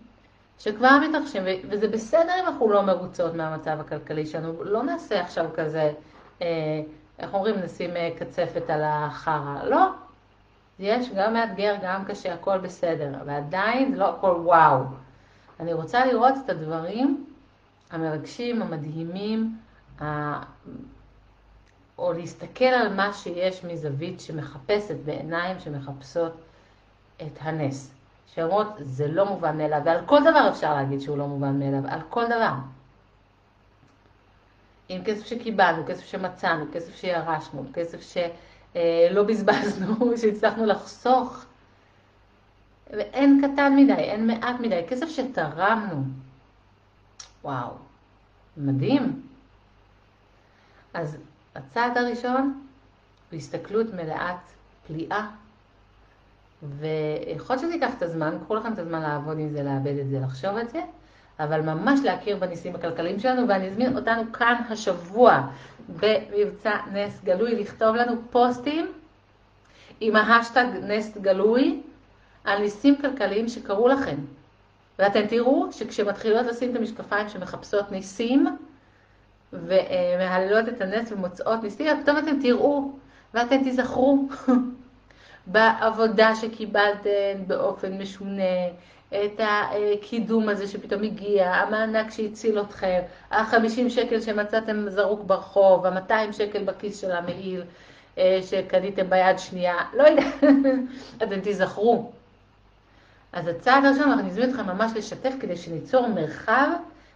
שכבר 0.60 0.98
מתרחשים, 1.10 1.44
וזה 1.70 1.88
בסדר 1.88 2.34
אם 2.40 2.46
אנחנו 2.46 2.70
לא 2.70 2.82
מרוצות 2.82 3.34
מהמצב 3.34 3.80
הכלכלי 3.80 4.26
שלנו, 4.26 4.64
לא 4.64 4.84
נעשה 4.84 5.22
עכשיו 5.22 5.46
כזה, 5.56 5.92
אה, 6.42 6.48
איך 7.20 7.34
אומרים, 7.34 7.56
נשים 7.56 7.98
אה, 7.98 8.10
קצפת 8.20 8.70
על 8.70 8.82
החרא, 8.84 9.64
לא, 9.64 9.90
יש 10.80 11.10
גם 11.16 11.34
מאתגר, 11.34 11.76
גם 11.84 12.06
קשה, 12.06 12.34
הכל 12.34 12.58
בסדר, 12.58 13.12
ועדיין 13.26 13.94
לא 13.94 14.16
הכל 14.16 14.42
וואו. 14.44 14.84
אני 15.60 15.74
רוצה 15.74 16.06
לראות 16.06 16.34
את 16.46 16.50
הדברים 16.50 17.26
המרגשים, 17.92 18.62
המדהימים, 18.62 19.58
ה... 20.02 20.06
או 21.98 22.14
להסתכל 22.14 22.66
על 22.66 22.96
מה 22.96 23.14
שיש 23.14 23.66
מזווית 23.66 24.20
שמחפשת, 24.20 24.96
בעיניים 25.06 25.60
שמחפשות 25.60 26.34
את 27.22 27.38
הנס, 27.40 27.92
שאומרות, 28.28 28.68
זה 28.80 29.08
לא 29.08 29.26
מובן 29.26 29.58
מאליו, 29.58 29.82
ועל 29.86 30.06
כל 30.06 30.22
דבר 30.22 30.50
אפשר 30.50 30.76
להגיד 30.76 31.02
שהוא 31.02 31.18
לא 31.18 31.28
מובן 31.28 31.60
מאליו, 31.60 31.82
על 31.88 32.00
כל 32.10 32.26
דבר. 32.26 32.54
עם 34.90 35.04
כסף 35.04 35.26
שקיבלנו, 35.26 35.84
כסף 35.88 36.06
שמצאנו, 36.06 36.66
כסף 36.74 36.96
שירשנו, 36.96 37.66
כסף 37.74 38.02
שלא 38.74 39.24
בזבזנו, 39.24 39.96
שהצלחנו 40.22 40.66
לחסוך. 40.66 41.46
ואין 42.90 43.42
קטן 43.42 43.76
מדי, 43.76 43.94
אין 43.94 44.28
מעט 44.28 44.60
מדי, 44.60 44.82
כסף 44.90 45.10
שתרמנו. 45.10 46.04
וואו, 47.44 47.72
מדהים. 48.58 49.22
אז 50.94 51.18
הצעד 51.56 51.98
הראשון 51.98 52.64
הוא 53.32 53.38
הסתכלות 53.38 53.94
מלאת 53.94 54.36
פליאה. 54.88 55.30
ויכול 56.64 57.56
להיות 57.56 57.60
שזה 57.60 57.74
ייקח 57.74 57.94
את 57.98 58.02
הזמן, 58.02 58.38
קחו 58.44 58.56
לכם 58.56 58.74
את 58.74 58.80
הזמן 58.80 59.02
לעבוד 59.02 59.40
עם 59.40 59.50
זה, 59.50 59.64
לעבד 59.64 59.98
את 59.98 60.10
זה, 60.10 60.20
לחשוב 60.20 60.58
את 60.58 60.70
זה, 60.70 60.82
אבל 61.40 61.62
ממש 61.62 62.00
להכיר 62.04 62.38
בניסים 62.38 62.76
הכלכליים 62.76 63.20
שלנו, 63.20 63.48
ואני 63.48 63.68
אזמין 63.68 63.98
אותנו 63.98 64.34
כאן 64.34 64.56
השבוע 64.70 65.42
במבצע 65.90 66.76
נס 66.94 67.22
גלוי, 67.24 67.56
לכתוב 67.56 67.96
לנו 67.96 68.14
פוסטים 68.32 68.92
עם 70.00 70.16
ההשטג 70.16 70.66
נס 70.82 71.18
גלוי 71.18 71.82
על 72.44 72.60
ניסים 72.60 72.96
כלכליים 73.02 73.48
שקרו 73.48 73.88
לכם. 73.88 74.16
ואתם 75.00 75.28
תראו 75.28 75.68
שכשמתחילות 75.72 76.46
לשים 76.46 76.72
את 76.72 76.76
המשקפיים 76.76 77.30
שמחפשות 77.30 77.92
ניסים 77.92 78.48
ומהללות 79.54 80.70
את 80.70 80.82
הנס 80.82 81.12
ומוצאות 81.12 81.64
ניסים, 81.64 82.04
פתאום 82.04 82.18
אתם 82.18 82.42
תראו 82.42 82.92
ואתם 83.34 83.64
תיזכרו 83.64 84.28
בעבודה 85.48 86.36
שקיבלתם 86.36 87.48
באופן 87.48 88.02
משונה, 88.02 88.44
את 89.14 89.40
הקידום 89.40 90.50
הזה 90.50 90.68
שפתאום 90.68 91.04
הגיע, 91.04 91.54
המענק 91.54 92.12
שהציל 92.12 92.62
אתכם, 92.62 93.00
ה-50 93.32 93.90
שקל 93.90 94.22
שמצאתם 94.22 94.90
זרוק 94.90 95.24
ברחוב, 95.24 95.86
ה-200 95.86 96.32
שקל 96.32 96.64
בכיס 96.64 97.02
של 97.02 97.12
המעיל 97.12 97.64
אה, 98.18 98.40
שקניתם 98.42 99.10
ביד 99.10 99.40
שנייה, 99.40 99.76
לא 99.94 100.04
יודע, 100.04 100.30
אתם 101.24 101.40
תיזכרו. 101.40 102.12
אז 103.34 103.48
הצעד 103.48 103.86
הראשון, 103.86 104.12
אנחנו 104.12 104.28
נזמין 104.28 104.50
אתכם 104.50 104.66
ממש 104.66 104.92
לשתף 104.96 105.34
כדי 105.40 105.58
שניצור 105.58 106.08
מרחב 106.08 106.70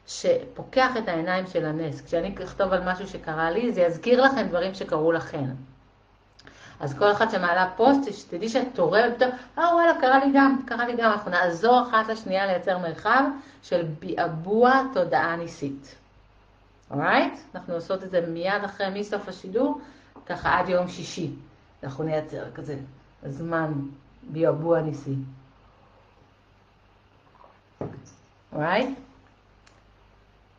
שפוקח 0.08 0.98
את 0.98 1.08
העיניים 1.08 1.48
של 1.48 1.66
הנס. 1.66 2.02
כשאני 2.02 2.36
אכתוב 2.44 2.74
על 2.74 2.82
משהו 2.92 3.08
שקרה 3.08 3.52
לי, 3.52 3.74
זה 3.74 3.82
יזכיר 3.82 4.22
לכם 4.22 4.48
דברים 4.48 4.74
שקרו 4.74 5.12
לכם. 5.12 5.46
אז 6.80 6.98
כל 6.98 7.12
אחת 7.12 7.32
שמעלה 7.32 7.70
פוסט, 7.76 8.14
שתדעי 8.14 8.50
שאת 8.50 8.68
תורמת, 8.74 9.22
אה 9.58 9.76
וואלה, 9.76 10.02
קרה 10.02 10.26
לי 10.26 10.32
גם, 10.36 10.62
קרה 10.66 10.86
לי 10.86 10.96
גם. 10.96 11.12
אנחנו 11.12 11.32
נעזור 11.32 11.84
אחת 11.90 12.08
לשנייה 12.08 12.46
לייצר 12.46 12.78
מרחב 12.78 13.24
של 13.64 13.86
ביעבוע 14.00 14.82
תודעה 14.94 15.36
ניסית. 15.36 15.96
אורייט? 16.92 17.34
אנחנו 17.56 17.74
עושות 17.74 18.04
את 18.04 18.12
זה 18.12 18.22
מיד 18.28 18.64
אחרי, 18.66 19.00
מסוף 19.00 19.28
השידור, 19.30 19.82
ככה 20.26 20.60
עד 20.60 20.70
יום 20.70 20.88
שישי. 20.88 21.32
אנחנו 21.84 22.04
נייצר 22.04 22.52
כזה 22.52 22.76
זמן 23.26 23.74
ביעבוע 24.24 24.82
ניסי. 24.82 25.16
אורייט? 28.54 28.90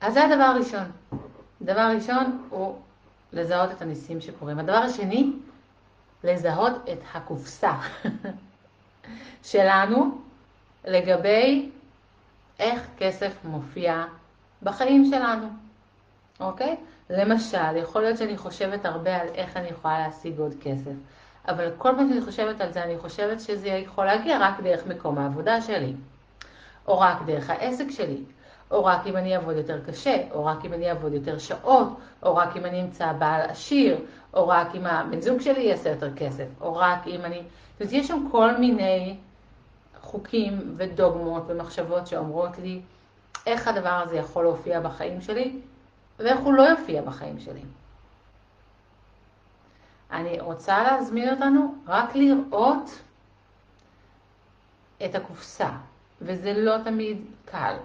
אז 0.01 0.15
זה 0.15 0.25
הדבר 0.25 0.43
הראשון. 0.43 0.85
דבר 1.63 1.91
ראשון 1.97 2.47
הוא 2.51 2.79
לזהות 3.33 3.71
את 3.71 3.83
הניסים 3.83 4.21
שקורים. 4.21 4.59
הדבר 4.59 4.77
השני, 4.77 5.33
לזהות 6.25 6.73
את 6.93 6.99
הקופסה 7.15 7.73
שלנו 9.51 10.19
לגבי 10.85 11.71
איך 12.59 12.87
כסף 12.99 13.33
מופיע 13.45 14.05
בחיים 14.63 15.11
שלנו, 15.11 15.47
אוקיי? 16.41 16.77
למשל, 17.11 17.77
יכול 17.77 18.03
להיות 18.03 18.19
שאני 18.19 18.37
חושבת 18.37 18.85
הרבה 18.85 19.17
על 19.17 19.29
איך 19.35 19.57
אני 19.57 19.69
יכולה 19.69 19.99
להשיג 19.99 20.39
עוד 20.39 20.55
כסף, 20.61 20.93
אבל 21.49 21.71
כל 21.79 21.93
פעם 21.97 22.09
שאני 22.09 22.21
חושבת 22.21 22.61
על 22.61 22.73
זה, 22.73 22.85
אני 22.85 22.99
חושבת 22.99 23.41
שזה 23.41 23.69
יכול 23.69 24.05
להגיע 24.05 24.39
רק 24.41 24.61
דרך 24.61 24.87
מקום 24.87 25.19
העבודה 25.19 25.61
שלי, 25.61 25.95
או 26.87 27.01
רק 27.01 27.17
דרך 27.27 27.51
העסק 27.51 27.91
שלי, 27.91 28.23
או 28.75 28.85
רק 28.85 29.07
אם 29.07 29.17
אני 29.17 29.37
אעבוד 29.37 29.57
יותר 29.57 29.81
קשה, 29.87 30.17
או 30.31 30.45
רק 30.45 30.65
אם 30.65 30.73
אני 30.73 30.91
אעבוד 30.91 31.13
יותר 31.13 31.39
שעות, 31.39 31.89
או 32.23 32.37
רק 32.37 32.57
אם 32.57 32.65
אני 32.65 32.83
אמצא 32.83 33.13
בעל 33.13 33.41
עשיר, 33.41 34.05
או 34.35 34.49
רק 34.49 34.75
אם 34.75 34.87
הבן 34.87 35.21
זוג 35.21 35.41
שלי 35.41 35.63
יעשה 35.63 35.91
יותר 35.91 36.15
כסף, 36.15 36.47
או 36.61 36.77
רק 36.77 37.07
אם 37.07 37.21
אני... 37.25 37.37
זאת 37.37 37.81
אומרת, 37.81 37.93
יש 37.93 38.09
שם 38.09 38.29
כל 38.31 38.57
מיני 38.57 39.17
חוקים 40.01 40.75
ודוגמות 40.77 41.43
ומחשבות 41.47 42.07
שאומרות 42.07 42.59
לי 42.59 42.83
איך 43.47 43.69
הדבר 43.69 44.03
הזה 44.05 44.17
יכול 44.17 44.45
להופיע 44.45 44.81
בחיים 44.81 45.21
שלי, 45.21 45.61
ואיך 46.19 46.41
הוא 46.41 46.55
לא 46.55 46.63
יופיע 46.63 47.03
בחיים 47.03 47.41
שלי. 47.41 47.63
אני 50.13 50.41
רוצה 50.41 50.83
להזמין 50.83 51.31
אותנו 51.31 51.75
רק 51.87 52.15
לראות 52.15 52.91
את 55.05 55.15
הקופסה, 55.15 55.71
וזה 56.21 56.53
לא 56.53 56.75
תמיד 56.85 57.19
קל. 57.45 57.77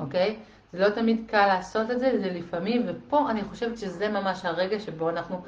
אוקיי? 0.00 0.36
זה 0.72 0.78
לא 0.78 0.90
תמיד 0.90 1.24
קל 1.26 1.46
לעשות 1.46 1.90
את 1.90 2.00
זה, 2.00 2.20
זה 2.20 2.30
לפעמים, 2.30 2.82
ופה 2.86 3.30
אני 3.30 3.44
חושבת 3.44 3.78
שזה 3.78 4.08
ממש 4.08 4.44
הרגע 4.44 4.80
שבו 4.80 5.10
אנחנו 5.10 5.42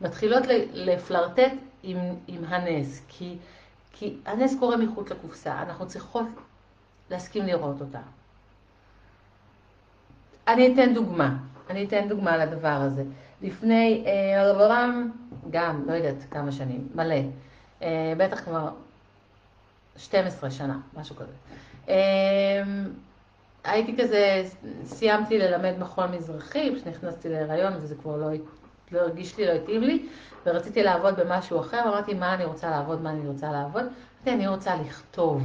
מתחילות 0.00 0.42
לפלרטט 0.72 1.52
עם, 1.82 1.98
עם 2.26 2.44
הנס, 2.44 3.02
כי, 3.08 3.36
כי 3.92 4.16
הנס 4.26 4.56
קורה 4.58 4.76
מחוץ 4.76 5.10
לקופסה, 5.10 5.62
אנחנו 5.62 5.86
צריכות 5.86 6.26
להסכים 7.10 7.46
לראות 7.46 7.80
אותה. 7.80 8.00
אני 10.48 10.74
אתן 10.74 10.94
דוגמה, 10.94 11.36
אני 11.70 11.84
אתן 11.84 12.08
דוגמה 12.08 12.36
לדבר 12.36 12.68
הזה. 12.68 13.04
לפני 13.42 14.04
אה, 14.06 14.40
הרב 14.40 14.60
אברהם, 14.60 15.10
גם, 15.50 15.82
לא 15.86 15.92
יודעת 15.92 16.24
כמה 16.30 16.52
שנים, 16.52 16.88
מלא, 16.94 17.14
אה, 17.82 18.12
בטח 18.16 18.44
כבר 18.44 18.70
12 19.96 20.50
שנה, 20.50 20.78
משהו 20.96 21.16
כזה. 21.16 21.32
אה, 21.88 22.62
הייתי 23.66 23.96
כזה, 23.96 24.44
סיימתי 24.84 25.38
ללמד 25.38 25.74
מחול 25.78 26.06
מזרחי, 26.06 26.72
כשנכנסתי 26.76 27.28
להיריון 27.28 27.72
וזה 27.80 27.94
כבר 27.94 28.16
לא, 28.16 28.26
לא 28.92 29.00
הרגיש 29.00 29.38
לי, 29.38 29.46
לא 29.46 29.52
התאים 29.52 29.82
לי, 29.82 30.06
ורציתי 30.46 30.82
לעבוד 30.82 31.20
במשהו 31.20 31.60
אחר, 31.60 31.82
אמרתי 31.82 32.14
מה 32.14 32.34
אני 32.34 32.44
רוצה 32.44 32.70
לעבוד, 32.70 33.02
מה 33.02 33.10
אני 33.10 33.28
רוצה 33.28 33.52
לעבוד, 33.52 33.84
אמרתי 33.84 34.36
אני 34.36 34.48
רוצה 34.48 34.76
לכתוב, 34.76 35.42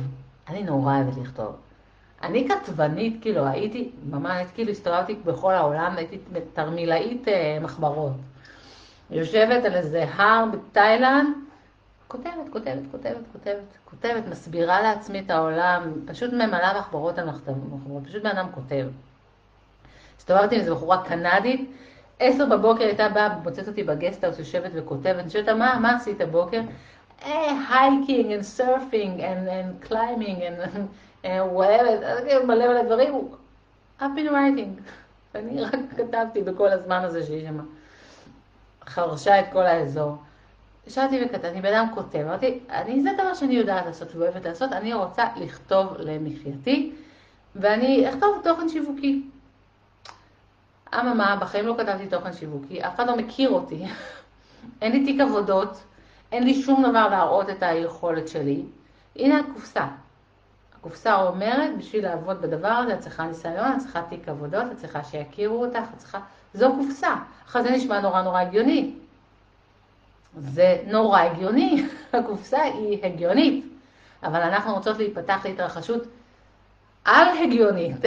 אני 0.50 0.64
נורא 0.64 0.96
אוהבת 0.96 1.18
לכתוב. 1.18 1.56
אני 2.24 2.48
כתבנית, 2.50 3.18
כאילו 3.22 3.46
הייתי, 3.46 3.92
ממש 4.10 4.48
כאילו 4.54 4.72
הסתובבתי 4.72 5.16
בכל 5.26 5.54
העולם, 5.54 5.94
הייתי 5.98 6.18
תרמילאית 6.54 7.28
אה, 7.28 7.58
מחברות. 7.62 8.12
יושבת 9.10 9.66
על 9.66 9.76
איזה 9.76 10.06
הר 10.16 10.46
בתאילנד, 10.52 11.28
כותבת, 12.12 12.50
כותבת, 12.50 12.84
כותבת, 12.92 13.24
כותבת, 13.34 13.78
כותבת, 13.86 14.28
מסבירה 14.28 14.82
לעצמי 14.82 15.20
את 15.20 15.30
העולם, 15.30 15.94
פשוט 16.06 16.34
ממלאה 16.34 16.80
מחברות 16.80 17.18
על 17.18 17.30
מחברות, 17.30 18.04
פשוט 18.06 18.24
בן 18.24 18.30
אדם 18.30 18.48
כותב. 18.52 18.88
הסתובבתי 20.18 20.56
עם 20.56 20.62
איזו 20.62 20.76
בחורה 20.76 21.04
קנדית, 21.04 21.72
עשר 22.20 22.46
בבוקר 22.46 22.84
הייתה 22.84 23.10
באה, 23.10 23.38
מוצאת 23.44 23.68
אותי 23.68 23.84
ב 23.84 23.88
guesthouse, 23.88 24.40
יושבת 24.40 24.72
וכותבת, 24.74 25.20
אני 25.20 25.30
שואלת 25.30 25.50
מה, 25.50 25.80
מה 25.82 25.96
עשית 25.96 26.22
הבוקר? 26.22 26.62
Hiking, 27.26 28.40
and 28.40 28.60
surfing, 28.60 29.20
and, 29.20 29.48
and 29.48 29.90
climbing, 29.90 30.42
and, 30.42 30.80
and 31.24 31.56
whatever, 31.56 32.46
מלא 32.48 32.68
מלא 32.68 32.84
דברים, 32.84 33.30
I've 34.00 34.04
been 34.04 34.32
writing. 34.32 34.82
אני 35.36 35.62
רק 35.62 35.76
כתבתי 35.98 36.42
בכל 36.42 36.68
הזמן 36.68 37.04
הזה 37.04 37.26
שהיא 37.26 37.48
שמה 37.48 37.64
חרשה 38.86 39.40
את 39.40 39.46
כל 39.52 39.66
האזור. 39.66 40.18
ישבתי 40.88 41.26
וכתבתי, 41.26 41.62
בן 41.62 41.74
אדם 41.74 41.88
כותב, 41.94 42.20
אמרתי, 42.20 42.60
אני, 42.70 43.02
זה 43.02 43.10
דבר 43.14 43.34
שאני 43.34 43.54
יודעת 43.54 43.86
לעשות 43.86 44.16
ואוהבת 44.16 44.46
לעשות, 44.46 44.72
אני 44.72 44.94
רוצה 44.94 45.24
לכתוב 45.36 45.94
למחייתי, 46.00 46.92
ואני 47.56 48.10
אכתוב 48.10 48.42
תוכן 48.44 48.70
שיווקי. 48.70 49.24
אממה, 50.94 51.36
בחיים 51.42 51.68
לא 51.68 51.76
כתבתי 51.78 52.08
תוכן 52.08 52.34
שיווקי, 52.34 52.84
אף 52.84 52.96
אחד 52.96 53.08
לא 53.08 53.18
מכיר 53.18 53.50
אותי, 53.50 53.86
אין 54.82 54.92
לי 54.92 55.06
תיק 55.06 55.22
עבודות, 55.22 55.84
אין 56.32 56.44
לי 56.44 56.62
שום 56.62 56.90
דבר 56.90 57.08
להראות 57.10 57.50
את 57.50 57.64
היכולת 57.64 58.28
שלי. 58.28 58.64
הנה 59.16 59.40
הקופסה. 59.40 59.88
הקופסה 60.80 61.22
אומרת, 61.22 61.78
בשביל 61.78 62.04
לעבוד 62.04 62.42
בדבר 62.42 62.68
הזה, 62.68 62.94
את 62.94 63.00
צריכה 63.00 63.28
ניסיון, 63.28 63.72
את 63.72 63.78
צריכה 63.80 64.02
תיק 64.10 64.30
עבודות, 64.30 64.72
את 64.72 64.78
צריכה 64.78 65.04
שיכירו 65.04 65.66
אותך, 65.66 65.84
את 65.94 65.98
צריכה... 65.98 66.20
זו 66.54 66.74
קופסה. 66.78 67.16
אחרי 67.48 67.64
זה 67.64 67.72
נשמע 67.72 68.02
נורא 68.02 68.22
נורא 68.22 68.40
הגיוני. 68.40 68.96
זה 70.38 70.84
נורא 70.88 71.20
הגיוני, 71.20 71.86
הקופסה 72.14 72.62
היא 72.62 73.06
הגיונית, 73.06 73.66
אבל 74.24 74.42
אנחנו 74.42 74.74
רוצות 74.74 74.98
להיפתח 74.98 75.42
להתרחשות 75.46 76.04
על 77.06 77.28
הגיונית. 77.38 77.98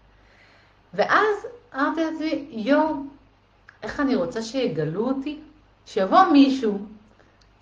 ואז 0.94 1.46
אמרתי 1.74 2.04
לעצמי, 2.04 2.46
יואו, 2.50 2.94
איך 3.82 4.00
אני 4.00 4.14
רוצה 4.14 4.42
שיגלו 4.42 5.08
אותי? 5.08 5.40
שיבוא 5.86 6.24
מישהו 6.32 6.78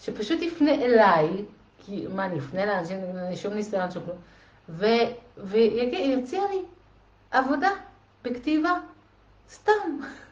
שפשוט 0.01 0.43
יפנה 0.43 0.75
אליי, 0.75 1.29
כי 1.79 2.07
מה, 2.15 2.25
אני 2.25 2.39
אפנה 2.39 2.67
לאנשים, 2.67 2.97
אין 2.97 3.29
לי 3.31 3.37
שום 3.37 3.55
ניסיון, 3.55 3.91
שום 3.91 4.03
כלום. 4.05 4.17
ויציע 5.37 6.43
לי 6.51 6.63
עבודה 7.31 7.71
בכתיבה, 8.23 8.79
סתם. 9.51 9.73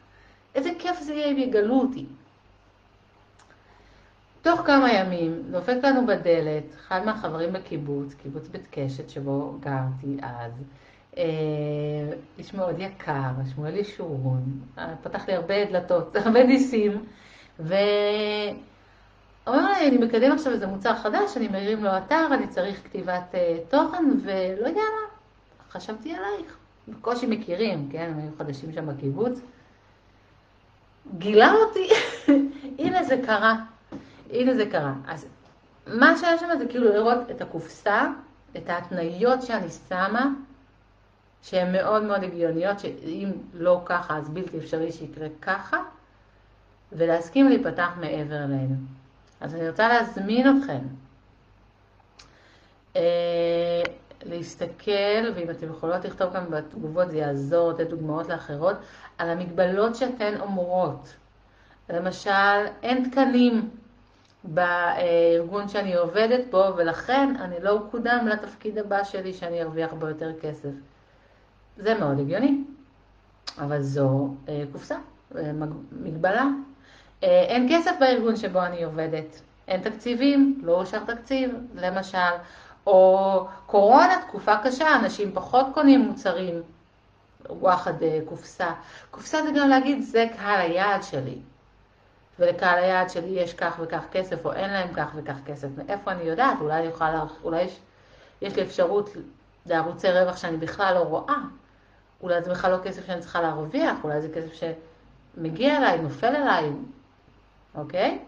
איזה 0.55 0.69
כיף 0.79 0.99
זה 1.01 1.13
יהיה 1.13 1.31
אם 1.31 1.37
יגלו 1.37 1.81
אותי. 1.81 2.05
תוך 4.43 4.61
כמה 4.65 4.93
ימים 4.93 5.43
דופק 5.51 5.77
לנו 5.83 6.05
בדלת 6.05 6.63
אחד 6.75 7.05
מהחברים 7.05 7.53
בקיבוץ, 7.53 8.13
קיבוץ 8.13 8.47
בית 8.47 8.67
קשת 8.71 9.09
שבו 9.09 9.57
גרתי 9.59 10.17
אז, 10.21 10.51
אה, 11.17 11.23
איש 12.37 12.53
מאוד 12.53 12.75
יקר, 12.79 13.31
שמואל 13.53 13.77
ישורון, 13.77 14.43
פתח 15.01 15.27
לי 15.27 15.33
הרבה 15.33 15.65
דלתות, 15.65 16.15
הרבה 16.25 16.43
ניסים, 16.43 17.05
ואומר 17.59 17.91
לי, 19.47 19.87
אני 19.87 19.97
מקדם 19.97 20.31
עכשיו 20.31 20.53
איזה 20.53 20.67
מוצר 20.67 20.95
חדש, 20.95 21.37
אני 21.37 21.47
מרים 21.47 21.83
לו 21.83 21.97
אתר, 21.97 22.27
אני 22.31 22.47
צריך 22.47 22.83
כתיבת 22.83 23.35
אה, 23.35 23.57
תוכן, 23.69 24.03
ולא 24.23 24.67
יודע 24.67 24.81
מה, 24.81 25.07
חשבתי 25.69 26.13
עלייך. 26.13 26.57
בקושי 26.87 27.25
מכירים, 27.25 27.89
כן, 27.91 28.11
הם 28.13 28.19
היו 28.19 28.29
חדשים 28.37 28.73
שם 28.73 28.87
בקיבוץ. 28.87 29.41
גילה 31.17 31.53
אותי, 31.53 31.89
הנה 32.79 33.03
זה 33.03 33.21
קרה. 33.25 33.72
הנה 34.33 34.55
זה 34.55 34.65
קרה. 34.65 34.93
אז 35.07 35.25
מה 35.87 36.17
שהיה 36.17 36.37
שם 36.37 36.47
זה 36.59 36.65
כאילו 36.65 36.93
לראות 36.93 37.17
את 37.31 37.41
הקופסה, 37.41 38.07
את 38.57 38.69
ההתניות 38.69 39.41
שאני 39.41 39.69
שמה, 39.89 40.29
שהן 41.41 41.71
מאוד 41.71 42.03
מאוד 42.03 42.23
הגיוניות, 42.23 42.79
שאם 42.79 43.31
לא 43.53 43.81
ככה 43.85 44.17
אז 44.17 44.29
בלתי 44.29 44.57
אפשרי 44.57 44.91
שיקרה 44.91 45.27
ככה, 45.41 45.77
ולהסכים 46.91 47.49
להיפתח 47.49 47.89
מעבר 47.99 48.43
אלינו. 48.43 48.75
אז 49.41 49.55
אני 49.55 49.69
רוצה 49.69 49.87
להזמין 49.87 50.57
אתכם 50.57 50.79
אה, 52.95 53.81
להסתכל, 54.25 55.31
ואם 55.35 55.49
אתם 55.49 55.69
יכולות 55.69 56.05
לכתוב 56.05 56.33
גם 56.33 56.45
בתגובות, 56.49 57.11
זה 57.11 57.17
יעזור 57.17 57.71
לתת 57.71 57.89
דוגמאות 57.89 58.29
לאחרות, 58.29 58.75
על 59.17 59.29
המגבלות 59.29 59.95
שאתן 59.95 60.41
אומרות. 60.41 61.13
למשל, 61.89 62.65
אין 62.83 63.09
תקנים 63.09 63.69
בארגון 64.43 65.67
שאני 65.67 65.95
עובדת 65.95 66.51
בו, 66.51 66.63
ולכן 66.77 67.35
אני 67.39 67.55
לא 67.61 67.77
אקודם 67.77 68.27
לתפקיד 68.27 68.77
הבא 68.77 69.03
שלי 69.03 69.33
שאני 69.33 69.61
ארוויח 69.61 69.93
בו 69.93 70.07
יותר 70.07 70.31
כסף. 70.41 70.69
זה 71.77 71.93
מאוד 71.99 72.19
הגיוני, 72.19 72.63
אבל 73.57 73.81
זו 73.81 74.29
אה, 74.49 74.63
קופסה, 74.71 74.97
אה, 75.37 75.51
מגבלה. 75.91 76.45
אה, 77.23 77.41
אין 77.41 77.67
כסף 77.71 77.91
בארגון 77.99 78.35
שבו 78.35 78.61
אני 78.61 78.83
עובדת, 78.83 79.41
אין 79.67 79.81
תקציבים, 79.81 80.61
לא 80.63 80.79
אושר 80.79 80.99
תקציב, 81.05 81.51
למשל, 81.75 82.17
או 82.87 83.47
קורונה, 83.65 84.21
תקופה 84.27 84.57
קשה, 84.63 84.95
אנשים 84.95 85.31
פחות 85.33 85.65
קונים 85.73 85.99
מוצרים, 86.01 86.61
וואחד 87.49 88.03
אה, 88.03 88.19
קופסה. 88.25 88.71
קופסה 89.11 89.43
זה 89.43 89.49
גם 89.59 89.69
להגיד, 89.69 90.01
זה 90.01 90.25
קהל 90.37 90.61
היעד 90.61 91.03
שלי. 91.03 91.37
ולקהל 92.39 92.79
היעד 92.83 93.09
שלי 93.09 93.29
יש 93.29 93.53
כך 93.53 93.75
וכך 93.79 94.03
כסף, 94.11 94.45
או 94.45 94.53
אין 94.53 94.69
להם 94.69 94.93
כך 94.93 95.11
וכך 95.15 95.35
כסף. 95.45 95.67
מאיפה 95.77 96.11
אני 96.11 96.23
יודעת? 96.23 96.57
אולי 96.61 96.79
אני 96.79 96.87
אוכל, 96.87 97.05
אולי 97.43 97.61
יש, 97.61 97.79
יש 98.41 98.55
לי 98.55 98.61
אפשרות 98.61 99.09
לערוצי 99.65 100.11
רווח 100.11 100.37
שאני 100.37 100.57
בכלל 100.57 100.93
לא 100.95 100.99
רואה. 100.99 101.35
אולי 102.21 102.41
זה 102.41 102.51
בכלל 102.51 102.71
לא 102.71 102.77
כסף 102.83 103.05
שאני 103.05 103.21
צריכה 103.21 103.41
להרוויח, 103.41 103.97
אולי 104.03 104.21
זה 104.21 104.29
כסף 104.35 104.53
שמגיע 104.53 105.77
אליי, 105.77 105.97
נופל 105.99 106.35
אליי, 106.35 106.69
אוקיי? 107.75 108.19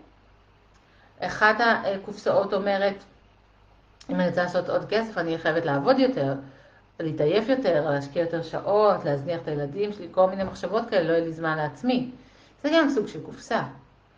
אחת 1.20 1.56
הקופסאות 1.60 2.54
אומרת, 2.54 2.96
אם 4.10 4.16
אני 4.16 4.30
רוצה 4.30 4.44
לעשות 4.44 4.70
עוד 4.70 4.86
כסף, 4.90 5.18
אני 5.18 5.38
חייבת 5.38 5.66
לעבוד 5.66 6.00
יותר, 6.00 6.34
להתעייף 7.00 7.50
יותר, 7.50 7.90
להשקיע 7.90 8.22
יותר 8.22 8.44
שעות, 8.44 9.06
להזניח 9.06 9.42
את 9.42 9.48
הילדים 9.48 9.94
שלי, 9.94 10.08
כל 10.12 10.30
מיני 10.30 10.44
מחשבות 10.44 10.90
כאלה, 10.90 11.04
לא 11.04 11.12
יהיה 11.12 11.26
לי 11.26 11.34
זמן 11.34 11.58
לעצמי. 11.58 12.12
זה 12.64 12.70
גם 12.74 12.90
סוג 12.90 13.08
של 13.08 13.24
קופסה. 13.24 13.64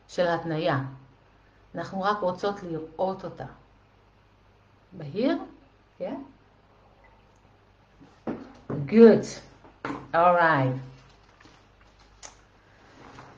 של 0.08 0.28
התניה. 0.28 0.80
אנחנו 1.76 2.02
רק 2.02 2.18
רוצות 2.20 2.56
לראות 2.64 3.24
אותה. 3.24 3.46
בהיר? 4.92 5.38
כן? 5.98 6.16
Good. 8.88 9.26
Alright. 10.14 10.78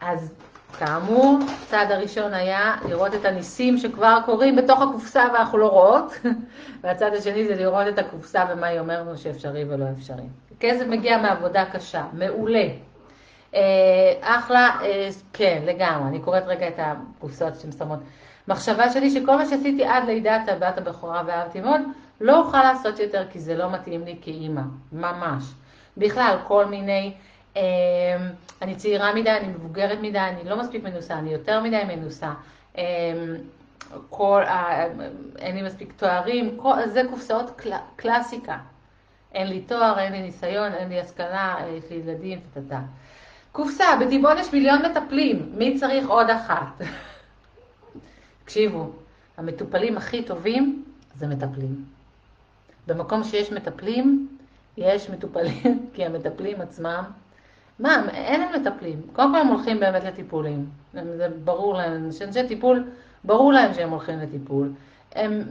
אז 0.01 0.33
כאמור, 0.77 1.39
הצעד 1.63 1.91
הראשון 1.91 2.33
היה 2.33 2.75
לראות 2.89 3.15
את 3.15 3.25
הניסים 3.25 3.77
שכבר 3.77 4.19
קורים 4.25 4.55
בתוך 4.55 4.81
הקופסה 4.81 5.25
ואנחנו 5.33 5.57
לא 5.57 5.67
רואות, 5.67 6.13
והצעד 6.81 7.13
השני 7.13 7.47
זה 7.47 7.55
לראות 7.55 7.87
את 7.87 7.99
הקופסה 7.99 8.45
ומה 8.49 8.67
היא 8.67 8.79
אומרת 8.79 8.99
לנו 8.99 9.17
שאפשרי 9.17 9.63
ולא 9.63 9.85
אפשרי. 9.97 10.23
כסף 10.59 10.85
מגיע 10.87 11.17
מעבודה 11.17 11.65
קשה, 11.65 12.05
מעולה. 12.13 12.67
אה, 14.23 14.39
אחלה, 14.39 14.69
אה, 14.81 15.09
כן, 15.33 15.61
לגמרי. 15.65 16.09
אני 16.09 16.19
קוראת 16.19 16.43
רגע 16.45 16.67
את 16.67 16.75
הקופסאות 16.77 17.59
שמסתמות. 17.59 17.99
מחשבה 18.47 18.89
שלי 18.89 19.09
שכל 19.11 19.35
מה 19.35 19.45
שעשיתי 19.45 19.85
עד 19.85 20.03
לידת 20.05 20.47
הבת 20.47 20.77
הבכורה 20.77 21.23
ואהבתי 21.25 21.61
מאוד, 21.61 21.81
לא 22.21 22.39
אוכל 22.39 22.63
לעשות 22.63 22.99
יותר 22.99 23.25
כי 23.31 23.39
זה 23.39 23.57
לא 23.57 23.71
מתאים 23.71 24.05
לי 24.05 24.17
כאימא, 24.21 24.61
ממש. 24.91 25.43
בכלל, 25.97 26.37
כל 26.47 26.65
מיני, 26.65 27.13
אה, 27.57 27.61
אני 28.61 28.75
צעירה 28.75 29.13
מדי, 29.13 29.31
אני 29.31 29.47
מבוגרת 29.47 29.99
מדי, 30.01 30.19
אני 30.19 30.49
לא 30.49 30.59
מספיק 30.59 30.83
מנוסה, 30.83 31.13
אני 31.13 31.33
יותר 31.33 31.63
מדי 31.63 31.81
מנוסה. 31.87 32.33
אה, 32.77 32.83
כל, 34.09 34.41
אה, 34.45 34.87
אין 35.39 35.55
לי 35.55 35.61
מספיק 35.61 35.93
תוארים, 35.97 36.57
כל, 36.57 36.87
זה 36.87 37.01
קופסאות 37.09 37.51
קל, 37.55 37.73
קלאסיקה. 37.95 38.57
אין 39.33 39.47
לי 39.47 39.61
תואר, 39.61 39.99
אין 39.99 40.11
לי 40.11 40.21
ניסיון, 40.21 40.73
אין 40.73 40.89
לי 40.89 40.99
השכלה, 40.99 41.55
יש 41.77 41.83
לי 41.89 41.95
ילדים, 41.95 42.39
טטטה. 42.53 42.79
קופסה, 43.59 43.85
בטבעון 44.01 44.37
יש 44.37 44.53
מיליון 44.53 44.79
מטפלים, 44.85 45.51
מי 45.53 45.79
צריך 45.79 46.07
עוד 46.07 46.29
אחת? 46.29 46.81
תקשיבו, 48.43 48.91
המטופלים 49.37 49.97
הכי 49.97 50.23
טובים 50.23 50.83
זה 51.15 51.27
מטפלים. 51.27 51.85
במקום 52.87 53.23
שיש 53.23 53.51
מטפלים, 53.51 54.27
יש 54.77 55.09
מטופלים, 55.09 55.79
כי 55.93 56.05
המטפלים 56.05 56.61
עצמם, 56.61 57.03
מה, 57.79 58.09
אין 58.13 58.41
הם 58.41 58.61
מטפלים. 58.61 59.01
קודם 59.13 59.31
כל 59.33 59.39
הם 59.39 59.47
הולכים 59.47 59.79
באמת 59.79 60.03
לטיפולים. 60.03 60.69
זה 60.93 61.27
ברור 61.43 61.73
להם, 61.73 62.11
שאנשי 62.11 62.47
טיפול, 62.47 62.83
ברור 63.23 63.53
להם 63.53 63.73
שהם 63.73 63.89
הולכים 63.89 64.19
לטיפול. 64.19 64.71
הם, 65.15 65.43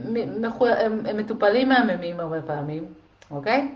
הם, 0.61 1.05
הם 1.05 1.17
מטופלים 1.17 1.69
מהממים 1.69 2.19
הרבה 2.19 2.41
פעמים, 2.41 2.85
אוקיי? 3.31 3.71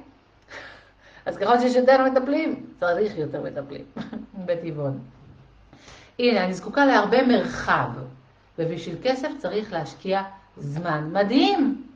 אז 1.25 1.38
ככל 1.38 1.59
שיש 1.59 1.75
יותר 1.75 2.05
מטפלים, 2.05 2.65
צריך 2.79 3.17
יותר 3.17 3.43
מטפלים 3.43 3.86
בטבעון. 4.45 4.99
הנה, 6.19 6.43
אני 6.43 6.53
זקוקה 6.53 6.86
להרבה 6.86 7.27
מרחב, 7.27 7.89
ובשביל 8.59 8.95
כסף 9.03 9.29
צריך 9.38 9.73
להשקיע 9.73 10.21
זמן. 10.57 11.09
מדהים! 11.12 11.88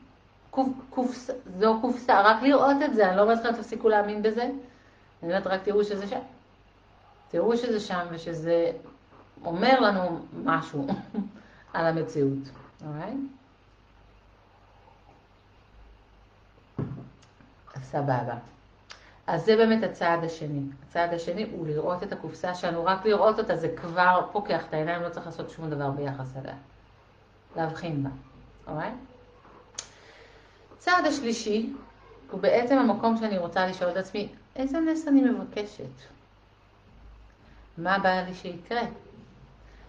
קופס, 0.89 1.29
זו 1.59 1.77
קופסה, 1.81 2.21
רק 2.21 2.43
לראות 2.43 2.75
את 2.85 2.95
זה, 2.95 3.09
אני 3.09 3.17
לא 3.17 3.21
אומרת 3.21 3.45
לכם 3.45 3.51
תפסיקו 3.61 3.89
להאמין 3.89 4.21
בזה, 4.21 4.43
אני 4.43 4.53
אומרת 5.31 5.47
רק 5.47 5.63
תראו 5.63 5.83
שזה 5.83 6.07
שם. 6.07 6.19
תראו 7.29 7.57
שזה 7.57 7.79
שם 7.79 8.05
ושזה 8.11 8.71
אומר 9.45 9.79
לנו 9.79 10.19
משהו 10.43 10.87
על 11.73 11.85
המציאות, 11.85 12.49
אוקיי? 12.87 13.13
סבבה. 17.81 18.35
אז 19.27 19.45
זה 19.45 19.55
באמת 19.55 19.83
הצעד 19.83 20.23
השני. 20.23 20.61
הצעד 20.83 21.13
השני 21.13 21.47
הוא 21.51 21.67
לראות 21.67 22.03
את 22.03 22.11
הקופסה 22.11 22.55
שלנו, 22.55 22.85
רק 22.85 23.05
לראות 23.05 23.39
אותה 23.39 23.55
זה 23.55 23.73
כבר 23.75 24.27
פוקח 24.31 24.65
את 24.69 24.73
העיניים, 24.73 25.01
לא 25.01 25.09
צריך 25.09 25.25
לעשות 25.25 25.49
שום 25.49 25.69
דבר 25.69 25.89
ביחס 25.89 26.37
אליה. 26.37 26.55
להבחין 27.55 28.03
בה, 28.03 28.09
אוקיי? 28.67 28.91
צעד 30.77 31.05
השלישי 31.05 31.73
הוא 32.31 32.39
בעצם 32.39 32.77
המקום 32.77 33.17
שאני 33.17 33.37
רוצה 33.37 33.67
לשאול 33.67 33.91
את 33.91 33.97
עצמי, 33.97 34.29
איזה 34.55 34.79
נס 34.79 35.07
אני 35.07 35.21
מבקשת? 35.21 35.83
מה 37.77 37.99
בא 37.99 38.21
לי 38.21 38.33
שיקרה? 38.33 38.81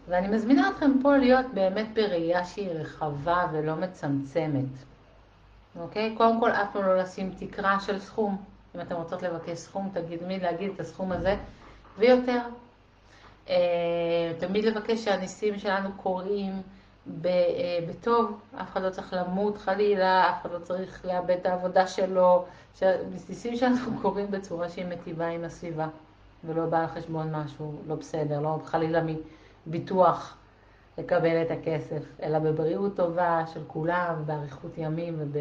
ואני 0.08 0.28
מזמינה 0.28 0.68
אתכם 0.68 0.92
פה 1.02 1.16
להיות 1.16 1.46
באמת 1.54 1.86
בראייה 1.94 2.44
שהיא 2.44 2.70
רחבה 2.70 3.46
ולא 3.52 3.76
מצמצמת. 3.76 4.64
אוקיי? 5.76 6.14
קודם 6.16 6.40
כל, 6.40 6.50
אף 6.50 6.72
פעם 6.72 6.82
לא 6.82 6.98
לשים 6.98 7.34
תקרה 7.38 7.80
של 7.80 8.00
סכום. 8.00 8.44
אם 8.78 8.82
אתן 8.82 8.94
רוצות 8.94 9.22
לבקש 9.22 9.58
סכום, 9.58 9.90
תמיד 10.18 10.42
להגיד 10.42 10.70
את 10.74 10.80
הסכום 10.80 11.12
הזה. 11.12 11.36
ויותר. 11.98 12.40
אה, 13.48 14.32
תמיד 14.38 14.64
לבקש 14.64 15.04
שהניסים 15.04 15.58
שלנו 15.58 15.88
קורים 15.96 16.62
אה, 17.24 17.30
בטוב, 17.88 18.40
אף 18.60 18.72
אחד 18.72 18.82
לא 18.82 18.90
צריך 18.90 19.12
למות 19.12 19.58
חלילה, 19.58 20.30
אף 20.30 20.42
אחד 20.42 20.52
לא 20.52 20.58
צריך 20.58 21.04
לאבד 21.04 21.30
את 21.30 21.46
העבודה 21.46 21.86
שלו, 21.86 22.44
שהניסים 22.74 23.56
שלנו 23.56 23.76
קורים 24.02 24.30
בצורה 24.30 24.68
שהיא 24.68 24.86
מטיבה 24.86 25.26
עם 25.26 25.44
הסביבה, 25.44 25.88
ולא 26.44 26.66
בא 26.66 26.80
על 26.80 26.86
חשבון 26.86 27.34
משהו 27.34 27.72
לא 27.86 27.94
בסדר, 27.94 28.40
לא 28.40 28.58
חלילה 28.64 29.02
מביטוח 29.66 30.36
לקבל 30.98 31.42
את 31.42 31.50
הכסף, 31.50 32.02
אלא 32.22 32.38
בבריאות 32.38 32.96
טובה 32.96 33.44
של 33.54 33.60
כולם, 33.66 34.14
באריכות 34.26 34.72
ימים 34.78 35.14
וב, 35.18 35.36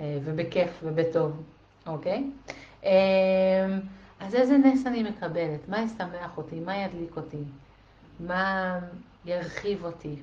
אה, 0.00 0.18
ובכיף 0.24 0.80
ובטוב, 0.82 1.42
אוקיי? 1.86 2.30
אה, 2.84 3.78
אז 4.20 4.34
איזה 4.34 4.58
נס 4.58 4.86
אני 4.86 5.02
מקבלת? 5.02 5.68
מה 5.68 5.82
ישמח 5.82 6.36
אותי? 6.36 6.60
מה 6.60 6.76
ידליק 6.76 7.16
אותי? 7.16 7.42
מה 8.20 8.78
ירחיב 9.24 9.84
אותי? 9.84 10.16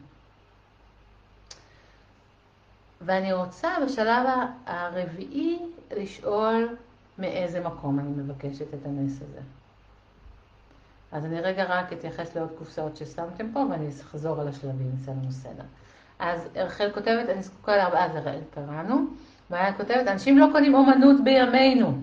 ואני 3.01 3.33
רוצה 3.33 3.69
בשלב 3.85 4.27
הרביעי 4.65 5.59
לשאול 5.91 6.75
מאיזה 7.17 7.59
מקום 7.59 7.99
אני 7.99 8.09
מבקשת 8.09 8.73
את 8.73 8.85
הנס 8.85 9.21
הזה. 9.21 9.41
אז 11.11 11.25
אני 11.25 11.41
רגע 11.41 11.63
רק 11.63 11.93
אתייחס 11.93 12.35
לעוד 12.35 12.49
קופסאות 12.57 12.97
ששמתם 12.97 13.51
פה 13.53 13.59
ואני 13.71 13.89
אחזור 13.89 14.41
על 14.41 14.47
השלבים, 14.47 14.91
נעשה 14.99 15.11
לנו 15.11 15.31
סדר. 15.31 15.63
אז 16.19 16.47
רחל 16.55 16.91
כותבת, 16.93 17.29
אני 17.29 17.43
זקוקה 17.43 17.77
לארבעה, 17.77 18.13
זה 18.13 18.39
קראנו. 18.53 19.05
מעיין 19.49 19.73
כותבת, 19.77 20.07
אנשים 20.07 20.37
לא 20.37 20.47
קונים 20.51 20.73
אומנות 20.75 21.23
בימינו, 21.23 21.97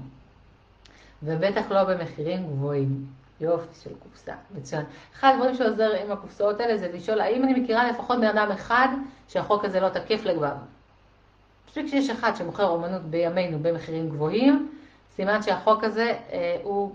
ובטח 1.23 1.71
לא 1.71 1.85
במחירים 1.85 2.47
גבוהים. 2.47 3.07
יופי 3.41 3.81
של 3.83 3.91
קופסה, 4.03 4.33
מצוין. 4.55 4.85
אחד 5.15 5.33
הדברים 5.35 5.55
שעוזר 5.55 5.91
עם 6.05 6.13
הקופסאות 6.13 6.61
האלה 6.61 6.79
זה 6.79 6.93
לשאול 6.93 7.21
האם 7.21 7.45
אני 7.45 7.61
מכירה 7.61 7.91
לפחות 7.91 8.21
בן 8.21 8.39
אדם 8.39 8.51
אחד 8.51 8.89
שהחוק 9.29 9.65
הזה 9.65 9.81
לא 9.81 9.89
תקף 9.89 10.25
לגביו. 10.25 10.57
מספיק 11.69 11.87
שיש 11.87 12.11
אחד 12.11 12.37
שמוכר 12.37 12.69
אומנות 12.69 13.03
בימינו 13.03 13.59
במחירים 13.63 14.09
גבוהים, 14.09 14.73
סימן 15.17 15.43
שהחוק 15.43 15.85
הזה 15.85 16.19
אה, 16.33 16.57
הוא 16.63 16.95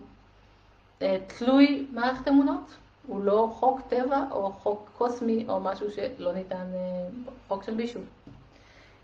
אה, 1.02 1.18
תלוי 1.28 1.88
מערכת 1.94 2.28
אמונות. 2.28 2.76
הוא 3.08 3.24
לא 3.24 3.50
חוק 3.54 3.82
טבע 3.90 4.24
או 4.32 4.52
חוק 4.52 4.90
קוסמי 4.98 5.46
או 5.48 5.60
משהו 5.60 5.88
שלא 5.92 6.34
ניתן, 6.34 6.56
אה, 6.56 7.08
חוק 7.48 7.64
של 7.64 7.74
בישול. 7.74 8.02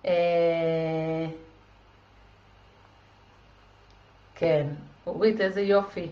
אה, 0.05 1.25
כן, 4.35 4.67
אורית, 5.07 5.41
איזה 5.41 5.61
יופי 5.61 6.09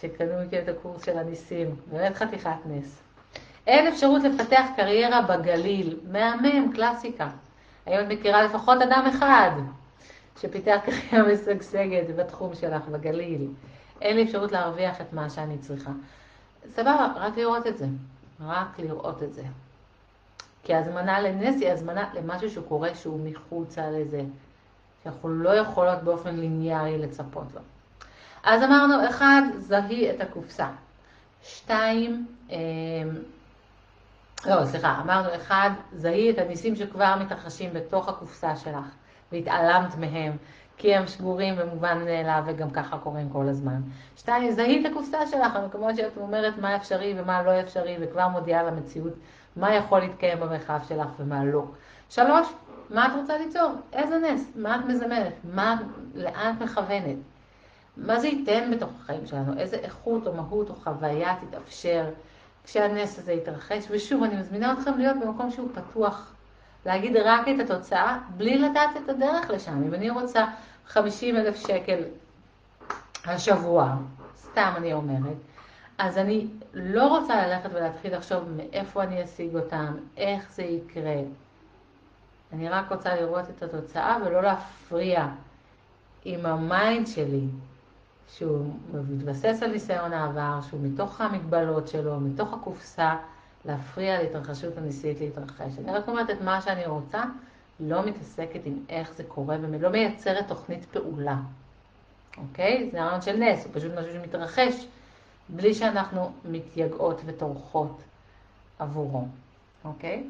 שקנו 0.00 0.32
מכם 0.46 0.58
את 0.64 0.68
הקורס 0.68 1.04
של 1.04 1.18
הניסים, 1.18 1.76
באמת 1.86 2.16
חתיכת 2.16 2.56
נס. 2.66 3.02
אין 3.66 3.86
אפשרות 3.86 4.22
לפתח 4.22 4.64
קריירה 4.76 5.22
בגליל, 5.22 5.98
מהמם, 6.10 6.72
קלאסיקה. 6.74 7.28
האם 7.86 8.00
את 8.00 8.06
מכירה 8.08 8.42
לפחות 8.42 8.82
אדם 8.82 9.04
אחד 9.08 9.50
שפיתח 10.40 10.76
קריירה 10.84 11.28
משגשגת 11.32 12.16
בתחום 12.16 12.54
שלך 12.54 12.88
בגליל? 12.88 13.48
אין 14.00 14.16
לי 14.16 14.22
אפשרות 14.22 14.52
להרוויח 14.52 15.00
את 15.00 15.12
מה 15.12 15.30
שאני 15.30 15.58
צריכה. 15.58 15.90
סבבה, 16.70 17.12
רק 17.16 17.36
לראות 17.36 17.66
את 17.66 17.78
זה. 17.78 17.86
רק 18.40 18.78
לראות 18.78 19.22
את 19.22 19.34
זה. 19.34 19.42
כי 20.62 20.74
הזמנה 20.74 21.20
לנס 21.20 21.60
היא 21.60 21.70
הזמנה 21.70 22.08
למשהו 22.14 22.50
שקורה 22.50 22.94
שהוא 22.94 23.20
מחוצה 23.24 23.90
לזה, 23.90 24.22
שאנחנו 25.04 25.28
לא 25.28 25.50
יכולות 25.56 26.02
באופן 26.02 26.36
ליניארי 26.36 26.98
לצפות 26.98 27.46
לו. 27.54 27.60
אז 28.44 28.62
אמרנו, 28.62 29.08
אחד, 29.08 29.42
זהי 29.58 30.10
את 30.10 30.20
הקופסה. 30.20 30.68
שתיים, 31.42 32.26
אה, 32.50 32.56
לא, 34.46 34.64
סליחה, 34.64 35.00
אמרנו, 35.04 35.34
אחד, 35.34 35.70
זהי 35.92 36.30
את 36.30 36.38
הניסים 36.38 36.76
שכבר 36.76 37.14
מתרחשים 37.20 37.72
בתוך 37.72 38.08
הקופסה 38.08 38.56
שלך, 38.56 38.84
והתעלמת 39.32 39.96
מהם, 39.96 40.36
כי 40.76 40.94
הם 40.94 41.06
שגורים 41.06 41.56
במובן 41.56 42.04
מאליו 42.04 42.42
וגם 42.46 42.70
ככה 42.70 42.98
קורים 42.98 43.30
כל 43.30 43.48
הזמן. 43.48 43.80
שתיים, 44.16 44.50
זהי 44.50 44.80
את 44.80 44.92
הקופסה 44.92 45.26
שלך, 45.26 45.56
המקומות 45.56 45.96
שאת 45.96 46.16
אומרת 46.16 46.58
מה 46.58 46.76
אפשרי 46.76 47.14
ומה 47.16 47.42
לא 47.42 47.60
אפשרי, 47.60 47.96
וכבר 48.00 48.28
מודיעה 48.28 48.62
למציאות 48.62 49.12
מה 49.56 49.74
יכול 49.74 49.98
להתקיים 49.98 50.40
במרחב 50.40 50.78
שלך 50.88 51.08
ומה 51.18 51.44
לא. 51.44 51.64
שלוש, 52.10 52.48
מה 52.90 53.06
את 53.06 53.12
רוצה 53.20 53.38
ליצור? 53.38 53.72
איזה 53.92 54.18
נס? 54.18 54.52
מה 54.56 54.76
את 54.76 54.84
מזמנת? 54.84 55.32
מה, 55.44 55.76
לאן 56.14 56.54
את 56.56 56.62
מכוונת? 56.62 57.16
מה 57.96 58.20
זה 58.20 58.28
ייתן 58.28 58.70
בתוך 58.70 58.90
החיים 59.00 59.26
שלנו? 59.26 59.58
איזה 59.58 59.76
איכות 59.76 60.26
או 60.26 60.34
מהות 60.34 60.70
או 60.70 60.74
חוויה 60.74 61.36
תתאפשר 61.40 62.04
כשהנס 62.64 63.18
הזה 63.18 63.32
יתרחש? 63.32 63.84
ושוב, 63.90 64.22
אני 64.22 64.36
מזמינה 64.36 64.72
אתכם 64.72 64.98
להיות 64.98 65.16
במקום 65.20 65.50
שהוא 65.50 65.68
פתוח, 65.74 66.32
להגיד 66.86 67.16
רק 67.16 67.48
את 67.48 67.70
התוצאה, 67.70 68.18
בלי 68.36 68.58
לדעת 68.58 68.90
את 69.04 69.08
הדרך 69.08 69.50
לשם. 69.50 69.82
אם 69.86 69.94
אני 69.94 70.10
רוצה 70.10 70.44
50 70.86 71.36
אלף 71.36 71.56
שקל 71.56 71.98
השבוע, 73.24 73.94
סתם 74.36 74.72
אני 74.76 74.92
אומרת, 74.92 75.36
אז 75.98 76.18
אני 76.18 76.46
לא 76.74 77.18
רוצה 77.18 77.46
ללכת 77.46 77.70
ולהתחיל 77.72 78.16
לחשוב 78.16 78.48
מאיפה 78.56 79.02
אני 79.02 79.24
אשיג 79.24 79.56
אותם, 79.56 79.96
איך 80.16 80.52
זה 80.52 80.62
יקרה. 80.62 81.16
אני 82.52 82.68
רק 82.68 82.92
רוצה 82.92 83.14
לראות 83.14 83.50
את 83.50 83.62
התוצאה 83.62 84.16
ולא 84.26 84.42
להפריע 84.42 85.28
עם 86.24 86.46
ה 86.46 86.58
mind 86.58 87.06
שלי, 87.06 87.46
שהוא 88.28 88.66
מתבסס 88.92 89.62
על 89.62 89.72
ניסיון 89.72 90.12
העבר, 90.12 90.60
שהוא 90.68 90.80
מתוך 90.82 91.20
המגבלות 91.20 91.88
שלו, 91.88 92.20
מתוך 92.20 92.52
הקופסה, 92.52 93.16
להפריע 93.64 94.22
להתרחשות 94.22 94.76
הניסית 94.76 95.20
להתרחש. 95.20 95.78
אני 95.78 95.92
רק 95.92 96.08
אומרת 96.08 96.30
את 96.30 96.40
מה 96.40 96.60
שאני 96.60 96.86
רוצה, 96.86 97.22
לא 97.80 98.06
מתעסקת 98.06 98.60
עם 98.64 98.78
איך 98.88 99.12
זה 99.14 99.24
קורה, 99.24 99.56
ולא 99.60 99.88
מייצרת 99.88 100.48
תוכנית 100.48 100.84
פעולה. 100.84 101.36
אוקיי? 102.38 102.88
זה 102.92 103.02
הרעיון 103.02 103.22
של 103.22 103.36
נס, 103.36 103.64
הוא 103.64 103.72
פשוט 103.74 103.92
משהו 103.98 104.12
שמתרחש. 104.12 104.86
בלי 105.48 105.74
שאנחנו 105.74 106.32
מתייגעות 106.44 107.20
וטורחות 107.24 108.02
עבורו, 108.78 109.24
אוקיי? 109.84 110.24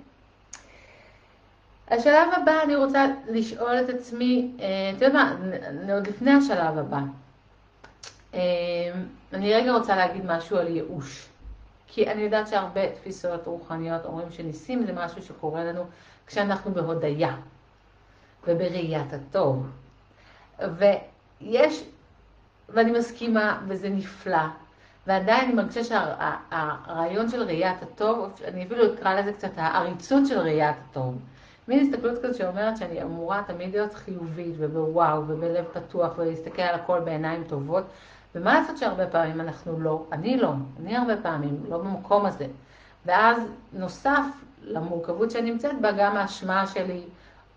השלב 1.88 2.28
הבא, 2.42 2.62
אני 2.64 2.76
רוצה 2.76 3.06
לשאול 3.28 3.80
את 3.80 3.88
עצמי, 3.88 4.50
אה, 4.60 4.92
את 4.96 5.02
יודעת 5.02 5.12
מה, 5.12 5.94
עוד 5.94 6.06
לפני 6.06 6.30
השלב 6.30 6.78
הבא, 6.78 7.00
אה, 8.34 8.40
אני 9.32 9.54
רגע 9.54 9.72
רוצה 9.72 9.96
להגיד 9.96 10.22
משהו 10.26 10.56
על 10.56 10.66
ייאוש. 10.66 11.28
כי 11.94 12.10
אני 12.10 12.22
יודעת 12.22 12.48
שהרבה 12.48 12.92
תפיסות 12.92 13.46
רוחניות 13.46 14.04
אומרים 14.04 14.30
שניסים 14.30 14.86
זה 14.86 14.92
משהו 14.92 15.22
שקורה 15.22 15.64
לנו 15.64 15.84
כשאנחנו 16.26 16.74
בהודיה 16.74 17.36
ובראיית 18.46 19.12
הטוב. 19.12 19.70
ויש, 20.58 21.84
ואני 22.68 22.98
מסכימה, 22.98 23.60
וזה 23.68 23.88
נפלא, 23.88 24.46
ועדיין 25.06 25.44
אני 25.44 25.54
מרגישה 25.54 25.84
שהרעיון 25.84 27.28
של 27.28 27.42
ראיית 27.42 27.82
הטוב, 27.82 28.30
אני 28.44 28.66
אפילו 28.66 28.94
אקרא 28.94 29.14
לזה 29.14 29.32
קצת 29.32 29.50
העריצות 29.56 30.26
של 30.26 30.38
ראיית 30.38 30.76
הטוב. 30.90 31.18
מין 31.68 31.80
הסתכלות 31.80 32.18
כזאת 32.22 32.34
שאומרת 32.36 32.76
שאני 32.76 33.02
אמורה 33.02 33.42
תמיד 33.46 33.70
להיות 33.70 33.94
חיובית 33.94 34.54
ובוואו 34.58 35.22
ובלב 35.28 35.64
פתוח 35.72 36.12
ולהסתכל 36.18 36.62
על 36.62 36.74
הכל 36.74 37.00
בעיניים 37.00 37.44
טובות. 37.44 37.84
ומה 38.34 38.60
לעשות 38.60 38.78
שהרבה 38.78 39.06
פעמים 39.06 39.40
אנחנו 39.40 39.80
לא, 39.80 40.04
אני 40.12 40.36
לא, 40.36 40.52
אני 40.80 40.96
הרבה 40.96 41.16
פעמים 41.16 41.64
לא 41.68 41.78
במקום 41.78 42.26
הזה. 42.26 42.46
ואז 43.06 43.38
נוסף 43.72 44.24
למורכבות 44.62 45.30
שאני 45.30 45.50
נמצאת 45.50 45.80
בה 45.80 45.92
גם 45.92 46.16
האשמה 46.16 46.66
שלי 46.66 47.02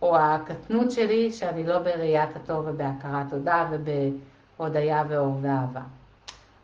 או 0.01 0.17
הקטנות 0.17 0.91
שלי 0.91 1.31
שאני 1.31 1.63
לא 1.63 1.79
בראיית 1.79 2.35
הטוב 2.35 2.65
ובהכרת 2.67 3.29
תודה 3.29 3.67
ובהודיה 3.71 5.03
ואור 5.07 5.39
ואהבה. 5.41 5.81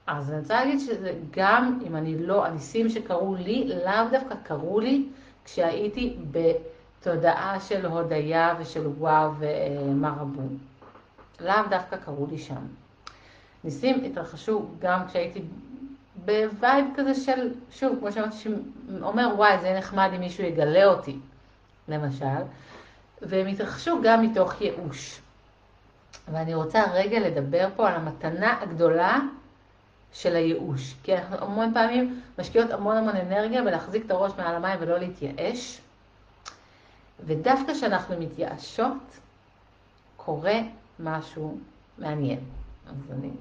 אז 0.07 0.29
אני 0.29 0.39
רוצה 0.39 0.53
להגיד 0.53 0.79
שזה 0.79 1.13
גם 1.31 1.79
אם 1.87 1.95
אני 1.95 2.17
לא, 2.27 2.45
הניסים 2.45 2.89
שקרו 2.89 3.35
לי, 3.35 3.71
לאו 3.85 4.09
דווקא 4.11 4.35
קרו 4.43 4.79
לי 4.79 5.07
כשהייתי 5.45 6.17
בתודעה 6.31 7.59
של 7.59 7.85
הודיה 7.85 8.55
ושל 8.59 8.87
וואו 8.87 9.31
ומה 9.39 10.15
רבו. 10.19 10.41
לאו 11.39 11.67
דווקא 11.69 11.97
קרו 11.97 12.27
לי 12.31 12.37
שם. 12.37 12.67
ניסים 13.63 14.03
התרחשו 14.03 14.65
גם 14.79 15.07
כשהייתי 15.07 15.41
ב 16.25 16.37
vibe 16.37 16.85
כזה 16.95 17.15
של, 17.15 17.53
שוב, 17.71 17.99
כמו 17.99 18.11
שאמרתי, 18.11 18.35
שאומר 18.37 19.33
וואי, 19.35 19.59
זה 19.61 19.73
נחמד 19.77 20.09
אם 20.15 20.19
מישהו 20.19 20.43
יגלה 20.43 20.85
אותי, 20.85 21.19
למשל, 21.87 22.41
והם 23.21 23.47
התרחשו 23.47 23.99
גם 24.03 24.21
מתוך 24.21 24.61
ייאוש. 24.61 25.21
ואני 26.31 26.53
רוצה 26.53 26.83
רגע 26.93 27.19
לדבר 27.19 27.67
פה 27.75 27.89
על 27.89 27.95
המתנה 27.95 28.61
הגדולה 28.61 29.19
של 30.13 30.35
הייאוש. 30.35 30.95
כי 31.03 31.17
אנחנו 31.17 31.37
המון 31.37 31.73
פעמים 31.73 32.21
משקיעות 32.39 32.71
המון 32.71 32.97
המון 32.97 33.15
אנרגיה 33.15 33.63
בלהחזיק 33.63 34.05
את 34.05 34.11
הראש 34.11 34.31
מעל 34.37 34.55
המים 34.55 34.79
ולא 34.81 34.97
להתייאש. 34.97 35.81
ודווקא 37.25 37.73
כשאנחנו 37.73 38.19
מתייאשות, 38.19 38.97
קורה 40.17 40.59
משהו 40.99 41.57
מעניין. 41.97 42.39
אז 42.87 43.11
אני 43.11 43.31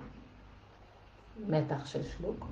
מתח 1.47 1.87
של 1.87 2.03
שלוק. 2.03 2.47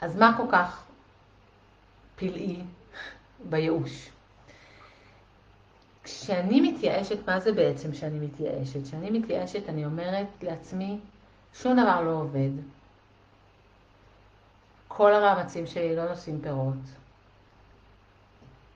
אז 0.00 0.16
מה 0.16 0.36
כל 0.36 0.46
כך 0.52 0.82
פלאי 2.16 2.62
בייאוש? 3.50 4.10
כשאני 6.04 6.60
מתייאשת, 6.60 7.28
מה 7.28 7.40
זה 7.40 7.52
בעצם 7.52 7.94
שאני 7.94 8.18
מתייאשת? 8.18 8.84
כשאני 8.84 9.10
מתייאשת, 9.10 9.68
אני 9.68 9.84
אומרת 9.84 10.26
לעצמי, 10.42 10.98
שום 11.54 11.72
דבר 11.72 12.00
לא 12.00 12.10
עובד. 12.10 12.50
כל 14.88 15.14
המאמצים 15.14 15.66
שלי 15.66 15.96
לא 15.96 16.08
נושאים 16.08 16.40
פירות. 16.40 16.74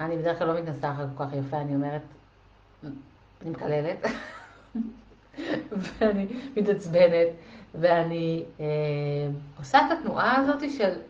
אני 0.00 0.16
בדרך 0.16 0.38
כלל 0.38 0.46
לא 0.46 0.60
מתנסחת 0.60 1.06
כל 1.16 1.24
כך 1.24 1.32
יפה, 1.32 1.60
אני 1.60 1.74
אומרת, 1.74 2.02
אני 3.42 3.50
מקללת, 3.50 4.06
ואני 5.72 6.26
מתעצבנת, 6.56 7.28
ואני 7.74 8.44
אה, 8.60 8.66
עושה 9.58 9.78
את 9.78 9.98
התנועה 9.98 10.36
הזאת 10.36 10.70
של 10.70 11.00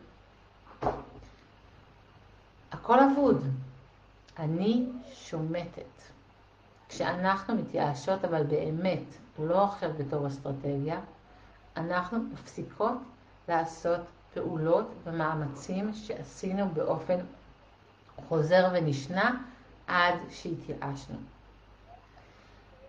הכל 2.71 2.99
אבוד. 2.99 3.43
אני 4.39 4.85
שומטת. 5.29 6.01
כשאנחנו 6.89 7.55
מתייאשות, 7.55 8.25
אבל 8.25 8.43
באמת, 8.43 9.03
לא 9.39 9.63
עכשיו 9.63 9.89
בתור 9.97 10.27
אסטרטגיה, 10.27 10.99
אנחנו 11.77 12.19
מפסיקות 12.33 12.97
לעשות 13.47 14.01
פעולות 14.33 14.91
ומאמצים 15.03 15.93
שעשינו 15.93 16.69
באופן 16.69 17.19
חוזר 18.27 18.67
ונשנה 18.73 19.41
עד 19.87 20.15
שהתייאשנו. 20.29 21.17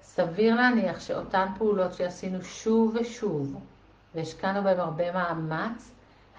סביר 0.02 0.54
להניח 0.54 1.00
שאותן 1.00 1.46
פעולות 1.58 1.94
שעשינו 1.94 2.42
שוב 2.42 2.96
ושוב 3.00 3.60
והשקענו 4.14 4.62
בהן 4.62 4.80
הרבה 4.80 5.12
מאמץ, 5.12 5.90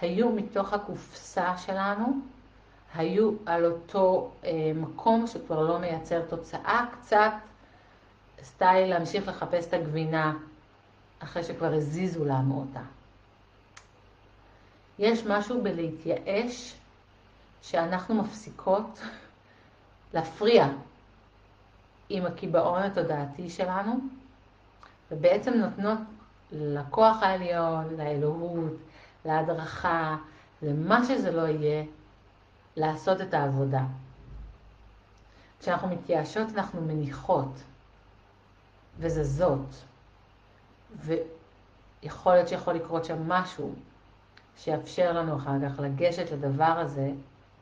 היו 0.01 0.31
מתוך 0.31 0.73
הקופסה 0.73 1.57
שלנו, 1.57 2.19
היו 2.95 3.31
על 3.45 3.65
אותו 3.65 4.31
אה, 4.43 4.71
מקום 4.75 5.27
שכבר 5.27 5.61
לא 5.61 5.79
מייצר 5.79 6.21
תוצאה, 6.21 6.85
קצת 6.91 7.31
סטייל 8.43 8.89
להמשיך 8.89 9.27
לחפש 9.27 9.67
את 9.67 9.73
הגבינה 9.73 10.33
אחרי 11.19 11.43
שכבר 11.43 11.73
הזיזו 11.73 12.25
לנו 12.25 12.59
אותה. 12.59 12.81
יש 14.99 15.25
משהו 15.25 15.63
בלהתייאש 15.63 16.75
שאנחנו 17.61 18.15
מפסיקות 18.15 18.99
להפריע 20.13 20.67
עם 22.09 22.25
הקיבעון 22.25 22.81
התודעתי 22.81 23.49
שלנו, 23.49 23.99
ובעצם 25.11 25.53
נותנות 25.53 25.99
לכוח 26.51 27.23
העליון, 27.23 27.95
לאלוהות, 27.97 28.73
להדרכה, 29.25 30.17
למה 30.61 31.05
שזה 31.05 31.31
לא 31.31 31.47
יהיה, 31.47 31.83
לעשות 32.77 33.21
את 33.21 33.33
העבודה. 33.33 33.83
כשאנחנו 35.59 35.87
מתייאשות 35.87 36.47
אנחנו 36.55 36.81
מניחות 36.81 37.63
וזזות, 38.99 39.83
ויכול 40.95 42.33
להיות 42.33 42.47
שיכול 42.47 42.73
לקרות 42.73 43.05
שם 43.05 43.29
משהו 43.29 43.73
שיאפשר 44.57 45.13
לנו 45.13 45.37
אחר 45.37 45.51
כך 45.65 45.79
לגשת 45.79 46.31
לדבר 46.31 46.63
הזה 46.63 47.11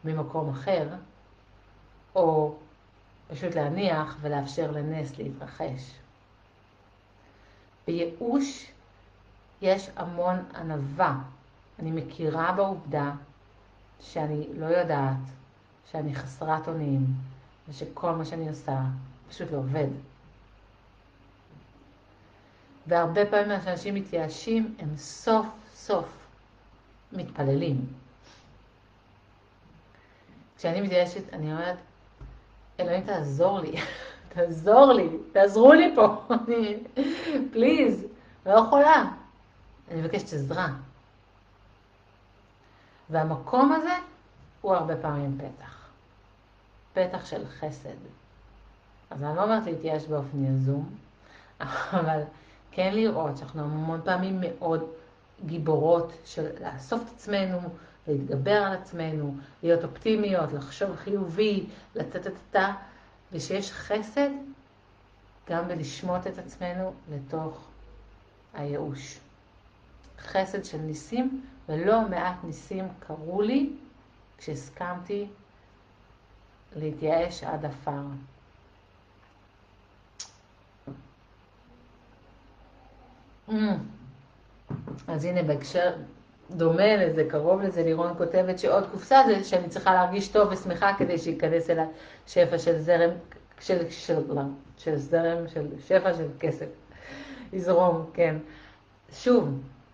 ממקום 0.05 0.49
אחר, 0.49 0.87
או 2.15 2.55
פשוט 3.27 3.55
להניח 3.55 4.17
ולאפשר 4.21 4.71
לנס 4.71 5.17
להתרחש. 5.17 5.93
בייאוש 7.87 8.71
יש 9.61 9.89
המון 9.95 10.35
ענווה. 10.55 11.17
אני 11.79 11.91
מכירה 11.91 12.51
בעובדה 12.51 13.11
שאני 13.99 14.47
לא 14.57 14.65
יודעת, 14.65 15.17
שאני 15.91 16.15
חסרת 16.15 16.67
אונים, 16.67 17.05
ושכל 17.69 18.11
מה 18.11 18.25
שאני 18.25 18.49
עושה 18.49 18.81
פשוט 19.29 19.51
לא 19.51 19.57
עובד. 19.57 19.87
והרבה 22.87 23.25
פעמים 23.25 23.59
כשאנשים 23.59 23.95
מתייאשים, 23.95 24.75
הם 24.79 24.97
סוף 24.97 25.45
סוף 25.73 26.27
מתפללים. 27.11 27.85
כשאני 30.57 30.81
מתייאשת, 30.81 31.33
אני 31.33 31.51
אומרת, 31.51 31.77
אלוהים 32.79 33.03
תעזור 33.03 33.59
לי, 33.59 33.75
תעזור 34.33 34.93
לי, 34.93 35.09
תעזרו 35.31 35.73
לי 35.73 35.95
פה, 35.95 36.07
פליז, 37.53 38.05
לא 38.45 38.51
יכולה. 38.51 39.03
אני 39.91 40.01
מבקשת 40.01 40.33
עזרה. 40.33 40.67
והמקום 43.09 43.71
הזה 43.71 43.93
הוא 44.61 44.75
הרבה 44.75 44.97
פעמים 44.97 45.37
פתח. 45.37 45.75
פתח 46.93 47.25
של 47.25 47.47
חסד. 47.47 47.95
אז 49.09 49.23
אני 49.23 49.35
לא 49.35 49.43
אומרת 49.43 49.65
להתייאש 49.65 50.05
באופן 50.05 50.45
יזום, 50.45 50.89
אבל 51.99 52.21
כן 52.71 52.93
לראות 52.93 53.37
שאנחנו 53.37 53.61
המון 53.61 54.01
פעמים 54.03 54.41
מאוד 54.41 54.83
גיבורות 55.45 56.13
של 56.25 56.47
לאסוף 56.61 57.01
את 57.01 57.13
עצמנו, 57.15 57.59
להתגבר 58.07 58.63
על 58.63 58.73
עצמנו, 58.73 59.35
להיות 59.63 59.83
אופטימיות, 59.83 60.53
לחשוב 60.53 60.95
חיובי, 60.95 61.65
לצאת 61.95 62.27
את 62.27 62.33
התא, 62.49 62.71
ושיש 63.31 63.71
חסד 63.71 64.29
גם 65.49 65.67
בלשמוט 65.67 66.27
את 66.27 66.37
עצמנו 66.37 66.93
לתוך 67.11 67.67
הייאוש. 68.53 69.19
חסד 70.19 70.65
של 70.65 70.77
ניסים, 70.77 71.45
ולא 71.69 72.09
מעט 72.09 72.35
ניסים 72.43 72.87
קרו 72.99 73.41
לי 73.41 73.69
כשהסכמתי 74.37 75.27
להתייאש 76.75 77.43
עד 77.43 77.65
עפר. 77.65 78.01
Mm. 83.49 83.53
אז 85.07 85.25
הנה 85.25 85.43
בהקשר 85.43 85.93
דומה 86.51 86.95
לזה, 86.95 87.25
קרוב 87.29 87.61
לזה, 87.61 87.83
לירון 87.83 88.13
כותבת 88.17 88.59
שעוד 88.59 88.87
קופסה 88.91 89.21
זה 89.27 89.43
שאני 89.43 89.69
צריכה 89.69 89.93
להרגיש 89.93 90.27
טוב 90.27 90.51
ושמחה 90.51 90.91
כדי 90.97 91.17
שייכנס 91.17 91.69
אליי 91.69 91.85
שפע 92.27 92.57
של 92.57 92.79
זרם, 92.79 93.09
של, 93.59 93.89
של, 93.89 94.33
לא, 94.33 94.41
של 94.77 94.97
זרם, 94.97 95.47
של 95.47 95.67
שפע 95.79 96.13
של 96.13 96.27
כסף. 96.39 96.65
יזרום, 97.53 98.05
כן. 98.13 98.35
שוב, 99.13 99.49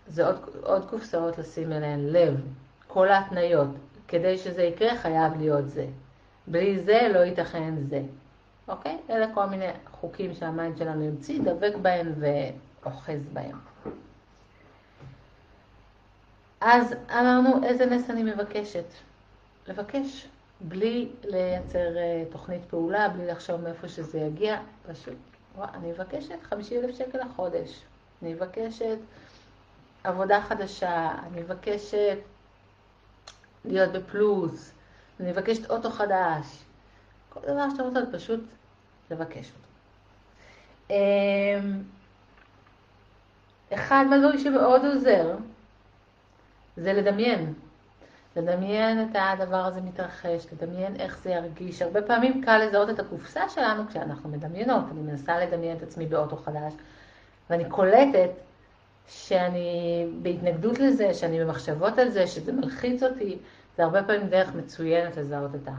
זה 0.08 0.28
עוד, 0.28 0.40
עוד 0.64 0.90
קופסאות 0.90 1.38
לשים 1.38 1.72
אליהן 1.72 2.00
לב, 2.08 2.42
כל 2.88 3.08
ההתניות. 3.08 3.70
כדי 4.12 4.38
שזה 4.38 4.64
יקרה 4.64 4.98
חייב 4.98 5.34
להיות 5.40 5.70
זה. 5.70 5.86
בלי 6.48 6.80
זה 6.80 7.00
לא 7.14 7.20
ייתכן 7.20 7.74
זה. 7.90 8.02
אוקיי? 8.68 8.98
אלה 9.10 9.34
כל 9.34 9.46
מיני 9.46 9.66
חוקים 9.92 10.34
שהמיינד 10.34 10.78
שלנו 10.78 11.04
ימציא, 11.04 11.42
דבק 11.42 11.74
בהם 11.82 12.14
ואוחז 12.20 13.28
בהם. 13.34 13.58
אז 16.62 16.94
אמרנו, 17.12 17.64
איזה 17.64 17.86
נס 17.86 18.10
אני 18.10 18.24
מבקשת? 18.24 18.86
לבקש, 19.68 20.28
בלי 20.62 21.10
לייצר 21.24 21.98
אה, 21.98 22.24
תוכנית 22.32 22.62
פעולה, 22.68 23.10
בלי 23.10 23.28
לחשוב 23.28 23.62
מאיפה 23.62 23.88
שזה 23.88 24.20
יגיע, 24.20 24.60
פשוט, 24.92 25.18
וואה, 25.56 25.68
אני 25.74 25.92
מבקשת 25.92 26.44
50 26.44 26.84
אלף 26.84 26.96
שקל 26.96 27.18
לחודש, 27.18 27.82
אני 28.22 28.34
מבקשת 28.34 28.98
עבודה 30.04 30.42
חדשה, 30.42 31.12
אני 31.28 31.42
מבקשת 31.42 32.18
להיות 33.66 33.92
בפלוס, 33.92 34.72
אני 35.20 35.32
מבקשת 35.32 35.70
אוטו 35.70 35.90
חדש, 35.90 36.64
כל 37.30 37.40
דבר 37.44 37.70
שאתה 37.70 37.84
רוצה, 37.84 38.00
פשוט 38.14 38.40
לבקש 39.12 39.52
אותו. 39.52 39.68
אמ, 40.90 41.84
אחד 43.74 44.06
מהדברים 44.10 44.40
שמאוד 44.40 44.86
עוזר, 44.86 45.36
זה 46.78 46.94
לדמיין. 46.94 47.54
לדמיין 48.36 49.10
את 49.10 49.16
הדבר 49.20 49.66
הזה 49.66 49.82
מתרחש, 49.82 50.46
לדמיין 50.54 50.96
איך 51.00 51.20
זה 51.24 51.30
ירגיש. 51.30 51.82
הרבה 51.82 52.02
פעמים 52.02 52.42
קל 52.46 52.58
לזהות 52.58 52.90
את 52.90 53.00
הקופסה 53.00 53.50
שלנו 53.50 53.88
כשאנחנו 53.88 54.30
מדמיינות. 54.30 54.84
אני 54.92 55.02
מנסה 55.02 55.40
לדמיין 55.40 55.78
את 55.78 55.84
עצמי 55.84 56.06
באוטו 56.06 56.36
חדש, 56.36 56.74
ואני 57.50 57.70
קולטת 57.70 58.30
שאני 59.12 60.06
בהתנגדות 60.22 60.80
לזה, 60.80 61.14
שאני 61.14 61.44
במחשבות 61.44 61.98
על 61.98 62.10
זה, 62.10 62.28
שזה 62.28 62.54
מלחיץ 62.54 63.04
אותי, 63.04 63.38
זה 63.78 63.84
הרבה 63.84 64.04
פעמים 64.04 64.28
דרך 64.28 64.56
מצוינת 64.56 65.18
לזהות 65.18 65.56
את 65.56 65.70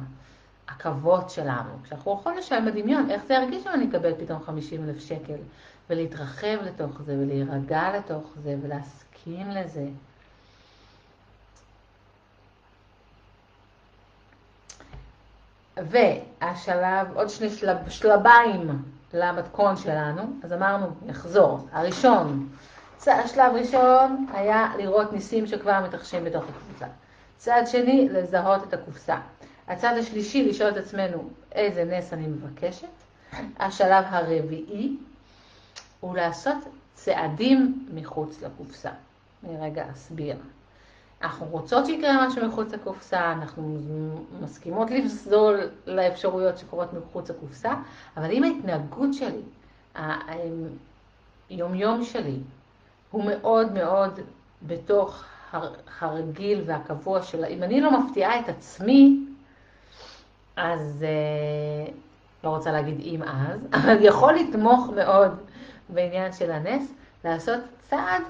העכבות 0.68 1.30
שלנו. 1.30 1.70
כשאנחנו 1.84 2.18
יכולים 2.20 2.38
לשלם 2.38 2.66
בדמיון, 2.66 3.10
איך 3.10 3.22
זה 3.24 3.34
ירגיש 3.34 3.66
אם 3.66 3.72
אני 3.72 3.88
אקבל 3.90 4.14
פתאום 4.24 4.42
50 4.42 4.84
אלף 4.84 5.00
שקל, 5.00 5.36
ולהתרחב 5.90 6.56
לתוך 6.62 7.02
זה, 7.02 7.16
ולהירגע 7.18 7.98
לתוך 7.98 8.24
זה, 8.42 8.56
ולהסכים 8.62 9.50
לזה. 9.50 9.86
והשלב, 15.76 17.06
עוד 17.14 17.28
שני 17.28 17.50
שלב, 17.50 17.76
שלביים 17.88 18.82
למתכון 19.14 19.76
שלנו, 19.76 20.22
אז 20.42 20.52
אמרנו, 20.52 20.86
נחזור. 21.06 21.68
הראשון, 21.72 22.48
השלב 23.10 23.52
ראשון 23.54 24.26
היה 24.32 24.72
לראות 24.78 25.12
ניסים 25.12 25.46
שכבר 25.46 25.80
מתרחשים 25.84 26.24
בתוך 26.24 26.44
הקבוצה. 26.44 26.86
צעד 27.36 27.66
שני, 27.66 28.08
לזהות 28.08 28.62
את 28.68 28.74
הקופסה. 28.74 29.16
הצעד 29.68 29.96
השלישי, 29.96 30.48
לשאול 30.48 30.70
את 30.70 30.76
עצמנו 30.76 31.28
איזה 31.52 31.84
נס 31.84 32.12
אני 32.12 32.26
מבקשת. 32.26 32.88
השלב 33.58 34.04
הרביעי 34.08 34.96
הוא 36.00 36.16
לעשות 36.16 36.56
צעדים 36.94 37.88
מחוץ 37.94 38.42
לקופסה. 38.42 38.90
אני 39.44 39.56
רגע 39.60 39.84
אסביר. 39.92 40.36
אנחנו 41.22 41.46
רוצות 41.46 41.86
שיקרה 41.86 42.26
משהו 42.26 42.48
מחוץ 42.48 42.72
לקופסה, 42.72 43.32
אנחנו 43.32 43.78
מסכימות 44.40 44.90
לפזול 44.90 45.60
לאפשרויות 45.86 46.58
שקורות 46.58 46.88
מחוץ 46.92 47.30
לקופסה, 47.30 47.74
אבל 48.16 48.30
אם 48.30 48.44
ההתנהגות 48.44 49.14
שלי, 49.14 49.42
היומיום 51.48 52.04
שלי, 52.04 52.38
הוא 53.12 53.24
מאוד 53.24 53.72
מאוד 53.72 54.20
בתוך 54.62 55.24
הרגיל 56.00 56.62
והקבוע 56.66 57.22
שלה, 57.22 57.46
אם 57.46 57.62
אני 57.62 57.80
לא 57.80 58.00
מפתיעה 58.00 58.40
את 58.40 58.48
עצמי, 58.48 59.26
אז 60.56 61.04
אה, 61.04 61.92
לא 62.44 62.48
רוצה 62.48 62.72
להגיד 62.72 63.00
אם 63.00 63.22
אז, 63.22 63.60
אבל 63.76 63.96
יכול 64.00 64.34
לתמוך 64.34 64.90
מאוד 64.96 65.30
בעניין 65.88 66.32
של 66.32 66.50
הנס, 66.50 66.92
לעשות 67.24 67.60
צעד 67.88 68.22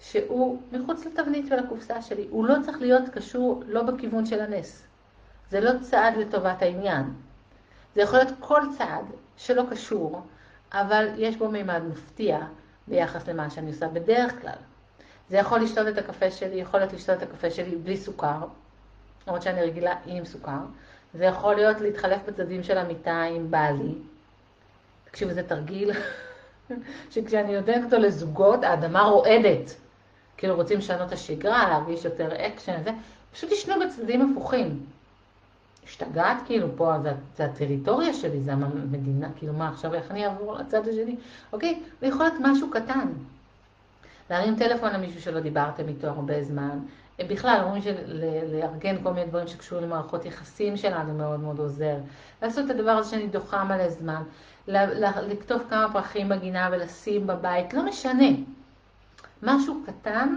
שהוא 0.00 0.62
מחוץ 0.72 1.06
לתבנית 1.06 1.46
של 1.46 1.58
הקופסה 1.58 2.02
שלי. 2.02 2.26
הוא 2.30 2.46
לא 2.46 2.54
צריך 2.64 2.80
להיות 2.80 3.08
קשור 3.08 3.62
לא 3.66 3.82
בכיוון 3.82 4.26
של 4.26 4.40
הנס. 4.40 4.86
זה 5.50 5.60
לא 5.60 5.70
צעד 5.80 6.16
לטובת 6.16 6.62
העניין. 6.62 7.04
זה 7.94 8.02
יכול 8.02 8.18
להיות 8.18 8.34
כל 8.40 8.62
צעד 8.78 9.04
שלא 9.36 9.62
קשור, 9.70 10.22
אבל 10.72 11.08
יש 11.16 11.36
בו 11.36 11.48
מימד 11.48 11.82
מפתיע 11.90 12.38
ביחס 12.88 13.28
למה 13.28 13.50
שאני 13.50 13.70
עושה 13.70 13.88
בדרך 13.88 14.40
כלל. 14.42 14.58
זה 15.30 15.36
יכול 15.36 15.60
לשתות 15.60 15.88
את 15.88 15.98
הקפה 15.98 16.30
שלי, 16.30 16.60
יכול 16.60 16.80
להיות 16.80 16.92
לשתות 16.92 17.22
את 17.22 17.22
הקפה 17.22 17.50
שלי 17.50 17.76
בלי 17.76 17.96
סוכר, 17.96 18.38
למרות 19.26 19.42
שאני 19.42 19.62
רגילה 19.62 19.94
עם 20.06 20.24
סוכר. 20.24 20.58
זה 21.14 21.24
יכול 21.24 21.54
להיות 21.54 21.80
להתחלף 21.80 22.20
בצדדים 22.26 22.62
של 22.62 22.78
המיטה 22.78 23.22
עם 23.22 23.50
בעלי. 23.50 23.94
תקשיבו, 25.04 25.32
זה 25.32 25.42
תרגיל 25.42 25.90
שכשאני 27.10 27.56
נותנת 27.56 27.84
אותו 27.84 27.96
לזוגות, 27.96 28.64
האדמה 28.64 29.02
רועדת. 29.02 29.76
כאילו 30.36 30.54
רוצים 30.54 30.78
לשנות 30.78 31.08
את 31.08 31.12
השגרה, 31.12 31.68
להרגיש 31.68 32.04
יותר 32.04 32.46
אקשן, 32.46 32.82
זה, 32.84 32.90
פשוט 33.32 33.52
ישנו 33.52 33.74
בצדדים 33.80 34.32
הפוכים. 34.32 34.86
השתגעת, 35.90 36.36
כאילו, 36.46 36.68
פה 36.76 36.98
זה, 37.02 37.12
זה 37.36 37.44
הטריטוריה 37.44 38.14
שלי, 38.14 38.40
זה 38.40 38.52
המדינה, 38.52 39.28
כאילו, 39.36 39.52
מה, 39.52 39.68
עכשיו 39.68 39.94
איך 39.94 40.10
אני 40.10 40.26
אעבור 40.26 40.54
לצד 40.54 40.88
השני? 40.88 41.16
אוקיי? 41.52 41.82
זה 42.00 42.06
יכול 42.06 42.26
להיות 42.26 42.38
משהו 42.40 42.70
קטן. 42.70 43.08
להרים 44.30 44.56
טלפון 44.56 44.92
למישהו 44.92 45.22
שלא 45.22 45.40
דיברתם 45.40 45.88
איתו 45.88 46.06
הרבה 46.06 46.44
זמן. 46.44 46.78
בכלל, 47.18 47.60
אומרים 47.64 47.82
שלארגן 47.82 49.02
כל 49.02 49.12
מיני 49.12 49.26
דברים 49.26 49.48
שקשורים 49.48 49.84
למערכות 49.84 50.24
יחסים 50.24 50.76
שלנו 50.76 51.14
מאוד 51.14 51.40
מאוד 51.40 51.58
עוזר. 51.58 51.96
לעשות 52.42 52.64
את 52.64 52.70
הדבר 52.70 52.90
הזה 52.90 53.10
שאני 53.10 53.26
דוחה 53.26 53.64
מלא 53.64 53.88
זמן. 53.88 54.22
לכתוב 54.68 55.62
כמה 55.70 55.92
פרחים 55.92 56.28
בגינה 56.28 56.68
ולשים 56.72 57.26
בבית, 57.26 57.74
לא 57.74 57.82
משנה. 57.86 58.28
משהו 59.42 59.80
קטן 59.86 60.36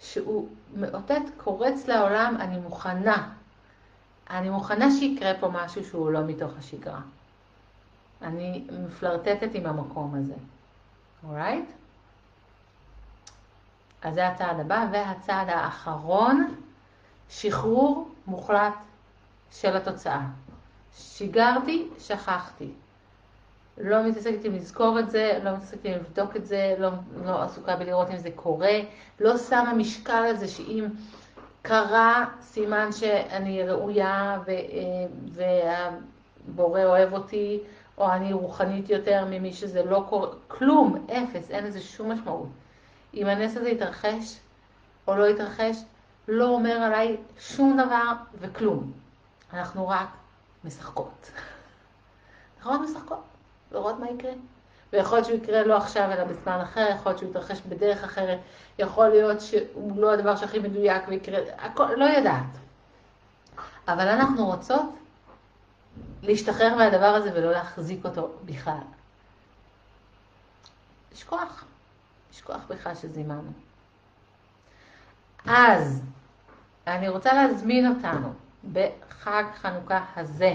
שהוא 0.00 0.48
מאותת, 0.76 1.22
קורץ 1.36 1.88
לעולם, 1.88 2.36
אני 2.40 2.58
מוכנה. 2.58 3.28
אני 4.30 4.50
מוכנה 4.50 4.90
שיקרה 4.90 5.32
פה 5.40 5.48
משהו 5.48 5.84
שהוא 5.84 6.10
לא 6.10 6.20
מתוך 6.20 6.52
השגרה. 6.58 7.00
אני 8.22 8.64
מפלרטטת 8.86 9.48
עם 9.54 9.66
המקום 9.66 10.14
הזה, 10.14 10.34
אורייט? 11.24 11.64
Right? 11.68 11.72
אז 14.02 14.14
זה 14.14 14.28
הצעד 14.28 14.60
הבא, 14.60 14.86
והצעד 14.92 15.48
האחרון, 15.48 16.54
שחרור 17.30 18.08
מוחלט 18.26 18.74
של 19.52 19.76
התוצאה. 19.76 20.26
שיגרתי, 20.96 21.88
שכחתי. 21.98 22.70
לא 23.78 24.08
מתעסקת 24.08 24.44
עם 24.44 24.54
לזכור 24.54 24.98
את 24.98 25.10
זה, 25.10 25.40
לא 25.42 25.56
מתעסקת 25.56 25.84
עם 25.84 25.92
לבדוק 25.92 26.36
את 26.36 26.46
זה, 26.46 26.74
לא, 26.78 26.90
לא 27.24 27.42
עסוקה 27.42 27.76
בלראות 27.76 28.10
אם 28.10 28.18
זה 28.18 28.28
קורה, 28.34 28.78
לא 29.20 29.38
שמה 29.38 29.74
משקל 29.74 30.12
על 30.12 30.36
זה 30.36 30.48
שאם 30.48 30.86
קרה, 31.66 32.24
סימן 32.40 32.92
שאני 32.92 33.62
ראויה 33.62 34.38
ו, 34.46 34.50
והבורא 35.32 36.84
אוהב 36.84 37.12
אותי, 37.12 37.60
או 37.98 38.12
אני 38.12 38.32
רוחנית 38.32 38.90
יותר 38.90 39.24
ממי 39.30 39.52
שזה 39.52 39.84
לא 39.84 40.04
קורה, 40.08 40.28
כלום, 40.48 41.06
אפס, 41.10 41.50
אין 41.50 41.64
לזה 41.64 41.80
שום 41.80 42.12
משמעות. 42.12 42.48
אם 43.14 43.26
הנס 43.26 43.56
הזה 43.56 43.68
יתרחש 43.68 44.40
או 45.08 45.16
לא 45.16 45.28
יתרחש, 45.28 45.76
לא 46.28 46.48
אומר 46.48 46.72
עליי 46.72 47.16
שום 47.38 47.80
דבר 47.86 48.12
וכלום. 48.38 48.92
אנחנו 49.52 49.88
רק 49.88 50.08
משחקות. 50.64 51.30
אנחנו 52.58 52.70
רק 52.70 52.80
משחקות. 52.80 53.22
לראות 53.72 53.98
מה 53.98 54.10
יקרה. 54.10 54.32
ויכול 54.96 55.18
להיות 55.18 55.26
שהוא 55.26 55.38
יקרה 55.38 55.64
לא 55.64 55.76
עכשיו 55.76 56.12
אלא 56.12 56.24
בזמן 56.24 56.60
אחר, 56.60 56.88
יכול 56.94 57.10
להיות 57.12 57.18
שהוא 57.18 57.30
יתרחש 57.30 57.60
בדרך 57.68 58.04
אחרת, 58.04 58.38
יכול 58.78 59.08
להיות 59.08 59.40
שהוא 59.40 60.00
לא 60.00 60.12
הדבר 60.12 60.36
שהכי 60.36 60.58
מדויק 60.58 61.02
ויקרה, 61.08 61.38
הכל, 61.58 61.94
לא 61.96 62.04
יודעת. 62.04 62.46
אבל 63.88 64.08
אנחנו 64.08 64.46
רוצות 64.46 64.84
להשתחרר 66.22 66.74
מהדבר 66.76 67.06
הזה 67.06 67.30
ולא 67.34 67.52
להחזיק 67.52 68.04
אותו 68.04 68.32
בכלל. 68.44 68.78
לשכוח, 71.12 71.64
לשכוח 72.32 72.60
בכלל 72.68 72.94
שזימנו. 72.94 73.50
אז 75.46 76.02
אני 76.86 77.08
רוצה 77.08 77.32
להזמין 77.32 77.88
אותנו 77.88 78.32
בחג 78.72 79.44
חנוכה 79.54 80.04
הזה, 80.16 80.52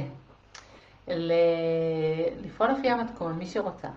לפעול 2.44 2.70
לפי 2.72 2.90
המתכון, 2.90 3.34
מי 3.34 3.48
שרוצה, 3.48 3.88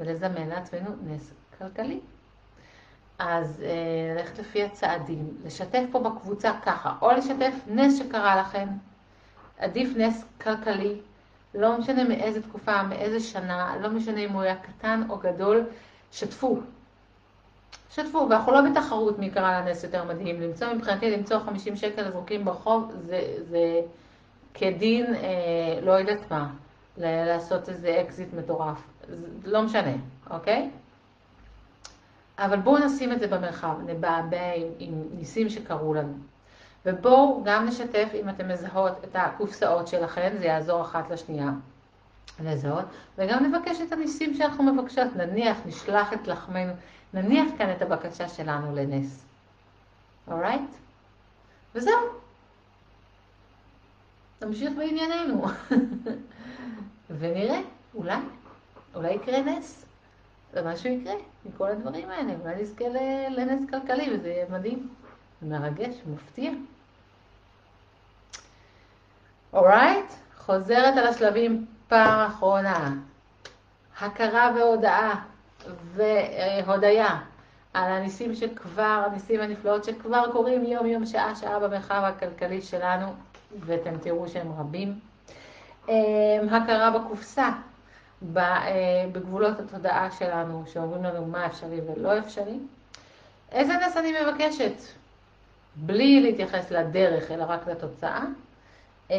ולזמן 0.00 0.48
לעצמנו 0.48 0.90
נס 1.06 1.32
כלכלי. 1.58 2.00
אז 3.18 3.62
אה, 3.62 4.14
ללכת 4.14 4.38
לפי 4.38 4.62
הצעדים, 4.62 5.36
לשתף 5.44 5.82
פה 5.92 5.98
בקבוצה 5.98 6.52
ככה, 6.62 6.94
או 7.02 7.10
לשתף 7.12 7.54
נס 7.66 7.98
שקרה 7.98 8.36
לכם, 8.40 8.68
עדיף 9.58 9.96
נס 9.96 10.24
כלכלי, 10.40 11.00
לא 11.54 11.78
משנה 11.78 12.04
מאיזה 12.04 12.42
תקופה, 12.42 12.82
מאיזה 12.82 13.20
שנה, 13.20 13.76
לא 13.80 13.90
משנה 13.90 14.20
אם 14.20 14.30
הוא 14.30 14.42
היה 14.42 14.56
קטן 14.56 15.02
או 15.08 15.18
גדול, 15.18 15.64
שתפו. 16.12 16.60
שתפו, 17.90 18.26
ואנחנו 18.30 18.52
לא 18.52 18.60
בתחרות 18.70 19.18
מי 19.18 19.30
קרא 19.30 19.60
לנס 19.60 19.84
יותר 19.84 20.04
מדהים. 20.04 20.40
למצוא 20.40 20.72
מבחינתי, 20.72 21.10
למצוא 21.10 21.38
50 21.38 21.76
שקל 21.76 22.10
זרוקים 22.10 22.44
ברחוב, 22.44 22.92
זה, 23.00 23.20
זה 23.50 23.80
כדין, 24.54 25.14
אה, 25.14 25.80
לא 25.82 25.92
יודעת 25.92 26.30
מה, 26.30 26.50
לעשות 26.96 27.68
איזה 27.68 28.00
אקזיט 28.00 28.28
מטורף. 28.34 28.93
לא 29.44 29.62
משנה, 29.62 29.94
אוקיי? 30.30 30.70
אבל 32.38 32.56
בואו 32.60 32.78
נשים 32.78 33.12
את 33.12 33.20
זה 33.20 33.26
במרחב, 33.26 33.76
נבעבע 33.86 34.52
עם, 34.56 34.66
עם 34.78 35.02
ניסים 35.14 35.48
שקרו 35.48 35.94
לנו. 35.94 36.14
ובואו 36.86 37.42
גם 37.44 37.66
נשתף 37.66 38.08
אם 38.14 38.28
אתם 38.28 38.48
מזהות 38.48 39.04
את 39.04 39.16
הקופסאות 39.16 39.88
שלכם, 39.88 40.32
זה 40.38 40.44
יעזור 40.44 40.82
אחת 40.82 41.10
לשנייה 41.10 41.50
לזהות, 42.40 42.84
וגם 43.18 43.44
נבקש 43.44 43.80
את 43.80 43.92
הניסים 43.92 44.34
שאנחנו 44.34 44.72
מבקשות, 44.72 45.16
נניח, 45.16 45.58
נשלח 45.66 46.12
את 46.12 46.26
לחמנו, 46.26 46.72
נניח 47.14 47.48
כאן 47.58 47.72
את 47.72 47.82
הבקשה 47.82 48.28
שלנו 48.28 48.74
לנס. 48.74 49.24
אורייט? 50.28 50.60
Right? 50.60 50.74
וזהו. 51.74 51.94
נמשיך 54.42 54.72
בענייננו. 54.76 55.44
ונראה, 57.18 57.60
אולי, 57.94 58.16
אולי 58.94 59.12
יקרה 59.12 59.40
נס. 59.40 59.84
ומשהו 60.52 60.90
יקרה 60.90 61.14
מכל 61.44 61.68
הדברים 61.68 62.10
האלה. 62.10 62.32
אולי 62.42 62.62
נזכה 62.62 62.84
לנס 63.30 63.70
כלכלי, 63.70 64.14
וזה 64.14 64.28
יהיה 64.28 64.46
מדהים, 64.50 64.88
מרגש, 65.42 65.94
מפתיע. 66.06 66.50
אורייט? 69.52 70.06
חוזרת 70.36 70.96
על 70.96 71.06
השלבים 71.06 71.66
פעם 71.88 72.26
אחרונה. 72.30 72.94
הכרה 74.00 74.52
והודאה 74.56 75.14
והודיה 75.94 77.20
על 77.74 77.92
הניסים 77.92 78.34
שכבר, 78.34 79.02
הניסים 79.10 79.40
הנפלאות 79.40 79.84
שכבר 79.84 80.32
קורים 80.32 80.64
יום-יום, 80.64 81.06
שעה-שעה 81.06 81.58
במרחב 81.58 82.02
הכלכלי 82.04 82.62
שלנו. 82.62 83.06
ואתם 83.60 83.98
תראו 83.98 84.28
שהם 84.28 84.52
רבים. 84.58 84.98
אמ, 85.88 85.94
הכרה 86.50 86.90
בקופסה, 86.90 87.48
בגבולות 89.12 89.60
התודעה 89.60 90.10
שלנו, 90.10 90.64
שאומרים 90.66 91.04
לנו 91.04 91.26
מה 91.26 91.46
אפשרי 91.46 91.80
ולא 91.80 92.18
אפשרי. 92.18 92.58
איזה 93.52 93.72
נס 93.72 93.96
אני 93.96 94.12
מבקשת? 94.22 94.72
בלי 95.76 96.20
להתייחס 96.20 96.70
לדרך, 96.70 97.30
אלא 97.30 97.44
רק 97.48 97.66
לתוצאה. 97.66 98.24
אמ, 99.10 99.16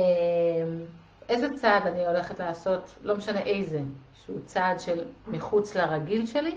איזה 1.30 1.58
צעד 1.58 1.88
אני 1.88 2.08
הולכת 2.08 2.40
לעשות, 2.40 2.96
לא 3.04 3.16
משנה 3.16 3.40
איזה, 3.40 3.80
שהוא 4.26 4.40
צעד 4.46 4.80
של 4.80 5.04
מחוץ 5.28 5.76
לרגיל 5.76 6.26
שלי. 6.26 6.56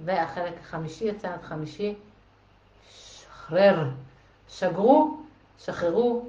והחלק 0.00 0.52
החמישי, 0.60 1.10
הצעד 1.10 1.42
חמישי, 1.42 1.94
שחרר, 2.90 3.90
שגרו, 4.48 5.16
שחררו, 5.58 6.22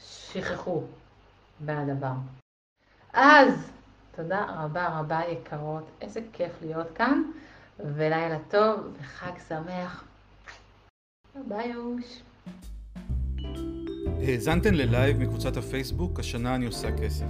שכחו 0.00 0.82
מהדבר. 1.60 2.12
אז 3.12 3.70
תודה 4.22 4.46
רבה 4.58 4.98
רבה 4.98 5.20
יקרות, 5.32 5.90
איזה 6.00 6.20
כיף 6.32 6.52
להיות 6.62 6.86
כאן, 6.94 7.22
ולילה 7.80 8.38
טוב 8.50 8.80
וחג 9.00 9.32
שמח. 9.48 10.04
ביי. 11.48 12.22
האזנתן 14.26 14.74
ללייב 14.74 15.18
מקבוצת 15.18 15.56
הפייסבוק 15.56 16.20
"השנה 16.20 16.54
אני 16.54 16.66
עושה 16.66 16.88
כסף". 16.96 17.26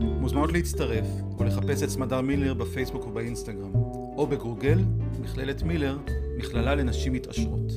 מוזמנות 0.00 0.52
להצטרף 0.52 1.06
או 1.38 1.44
לחפש 1.44 1.82
את 1.82 1.88
סמדר 1.88 2.20
מילר 2.20 2.54
בפייסבוק 2.54 3.06
ובאינסטגרם, 3.06 3.74
או 4.16 4.26
בגוגל, 4.26 4.78
מכללת 5.20 5.62
מילר, 5.62 5.98
מכללה 6.36 6.74
לנשים 6.74 7.12
מתעשרות. 7.12 7.72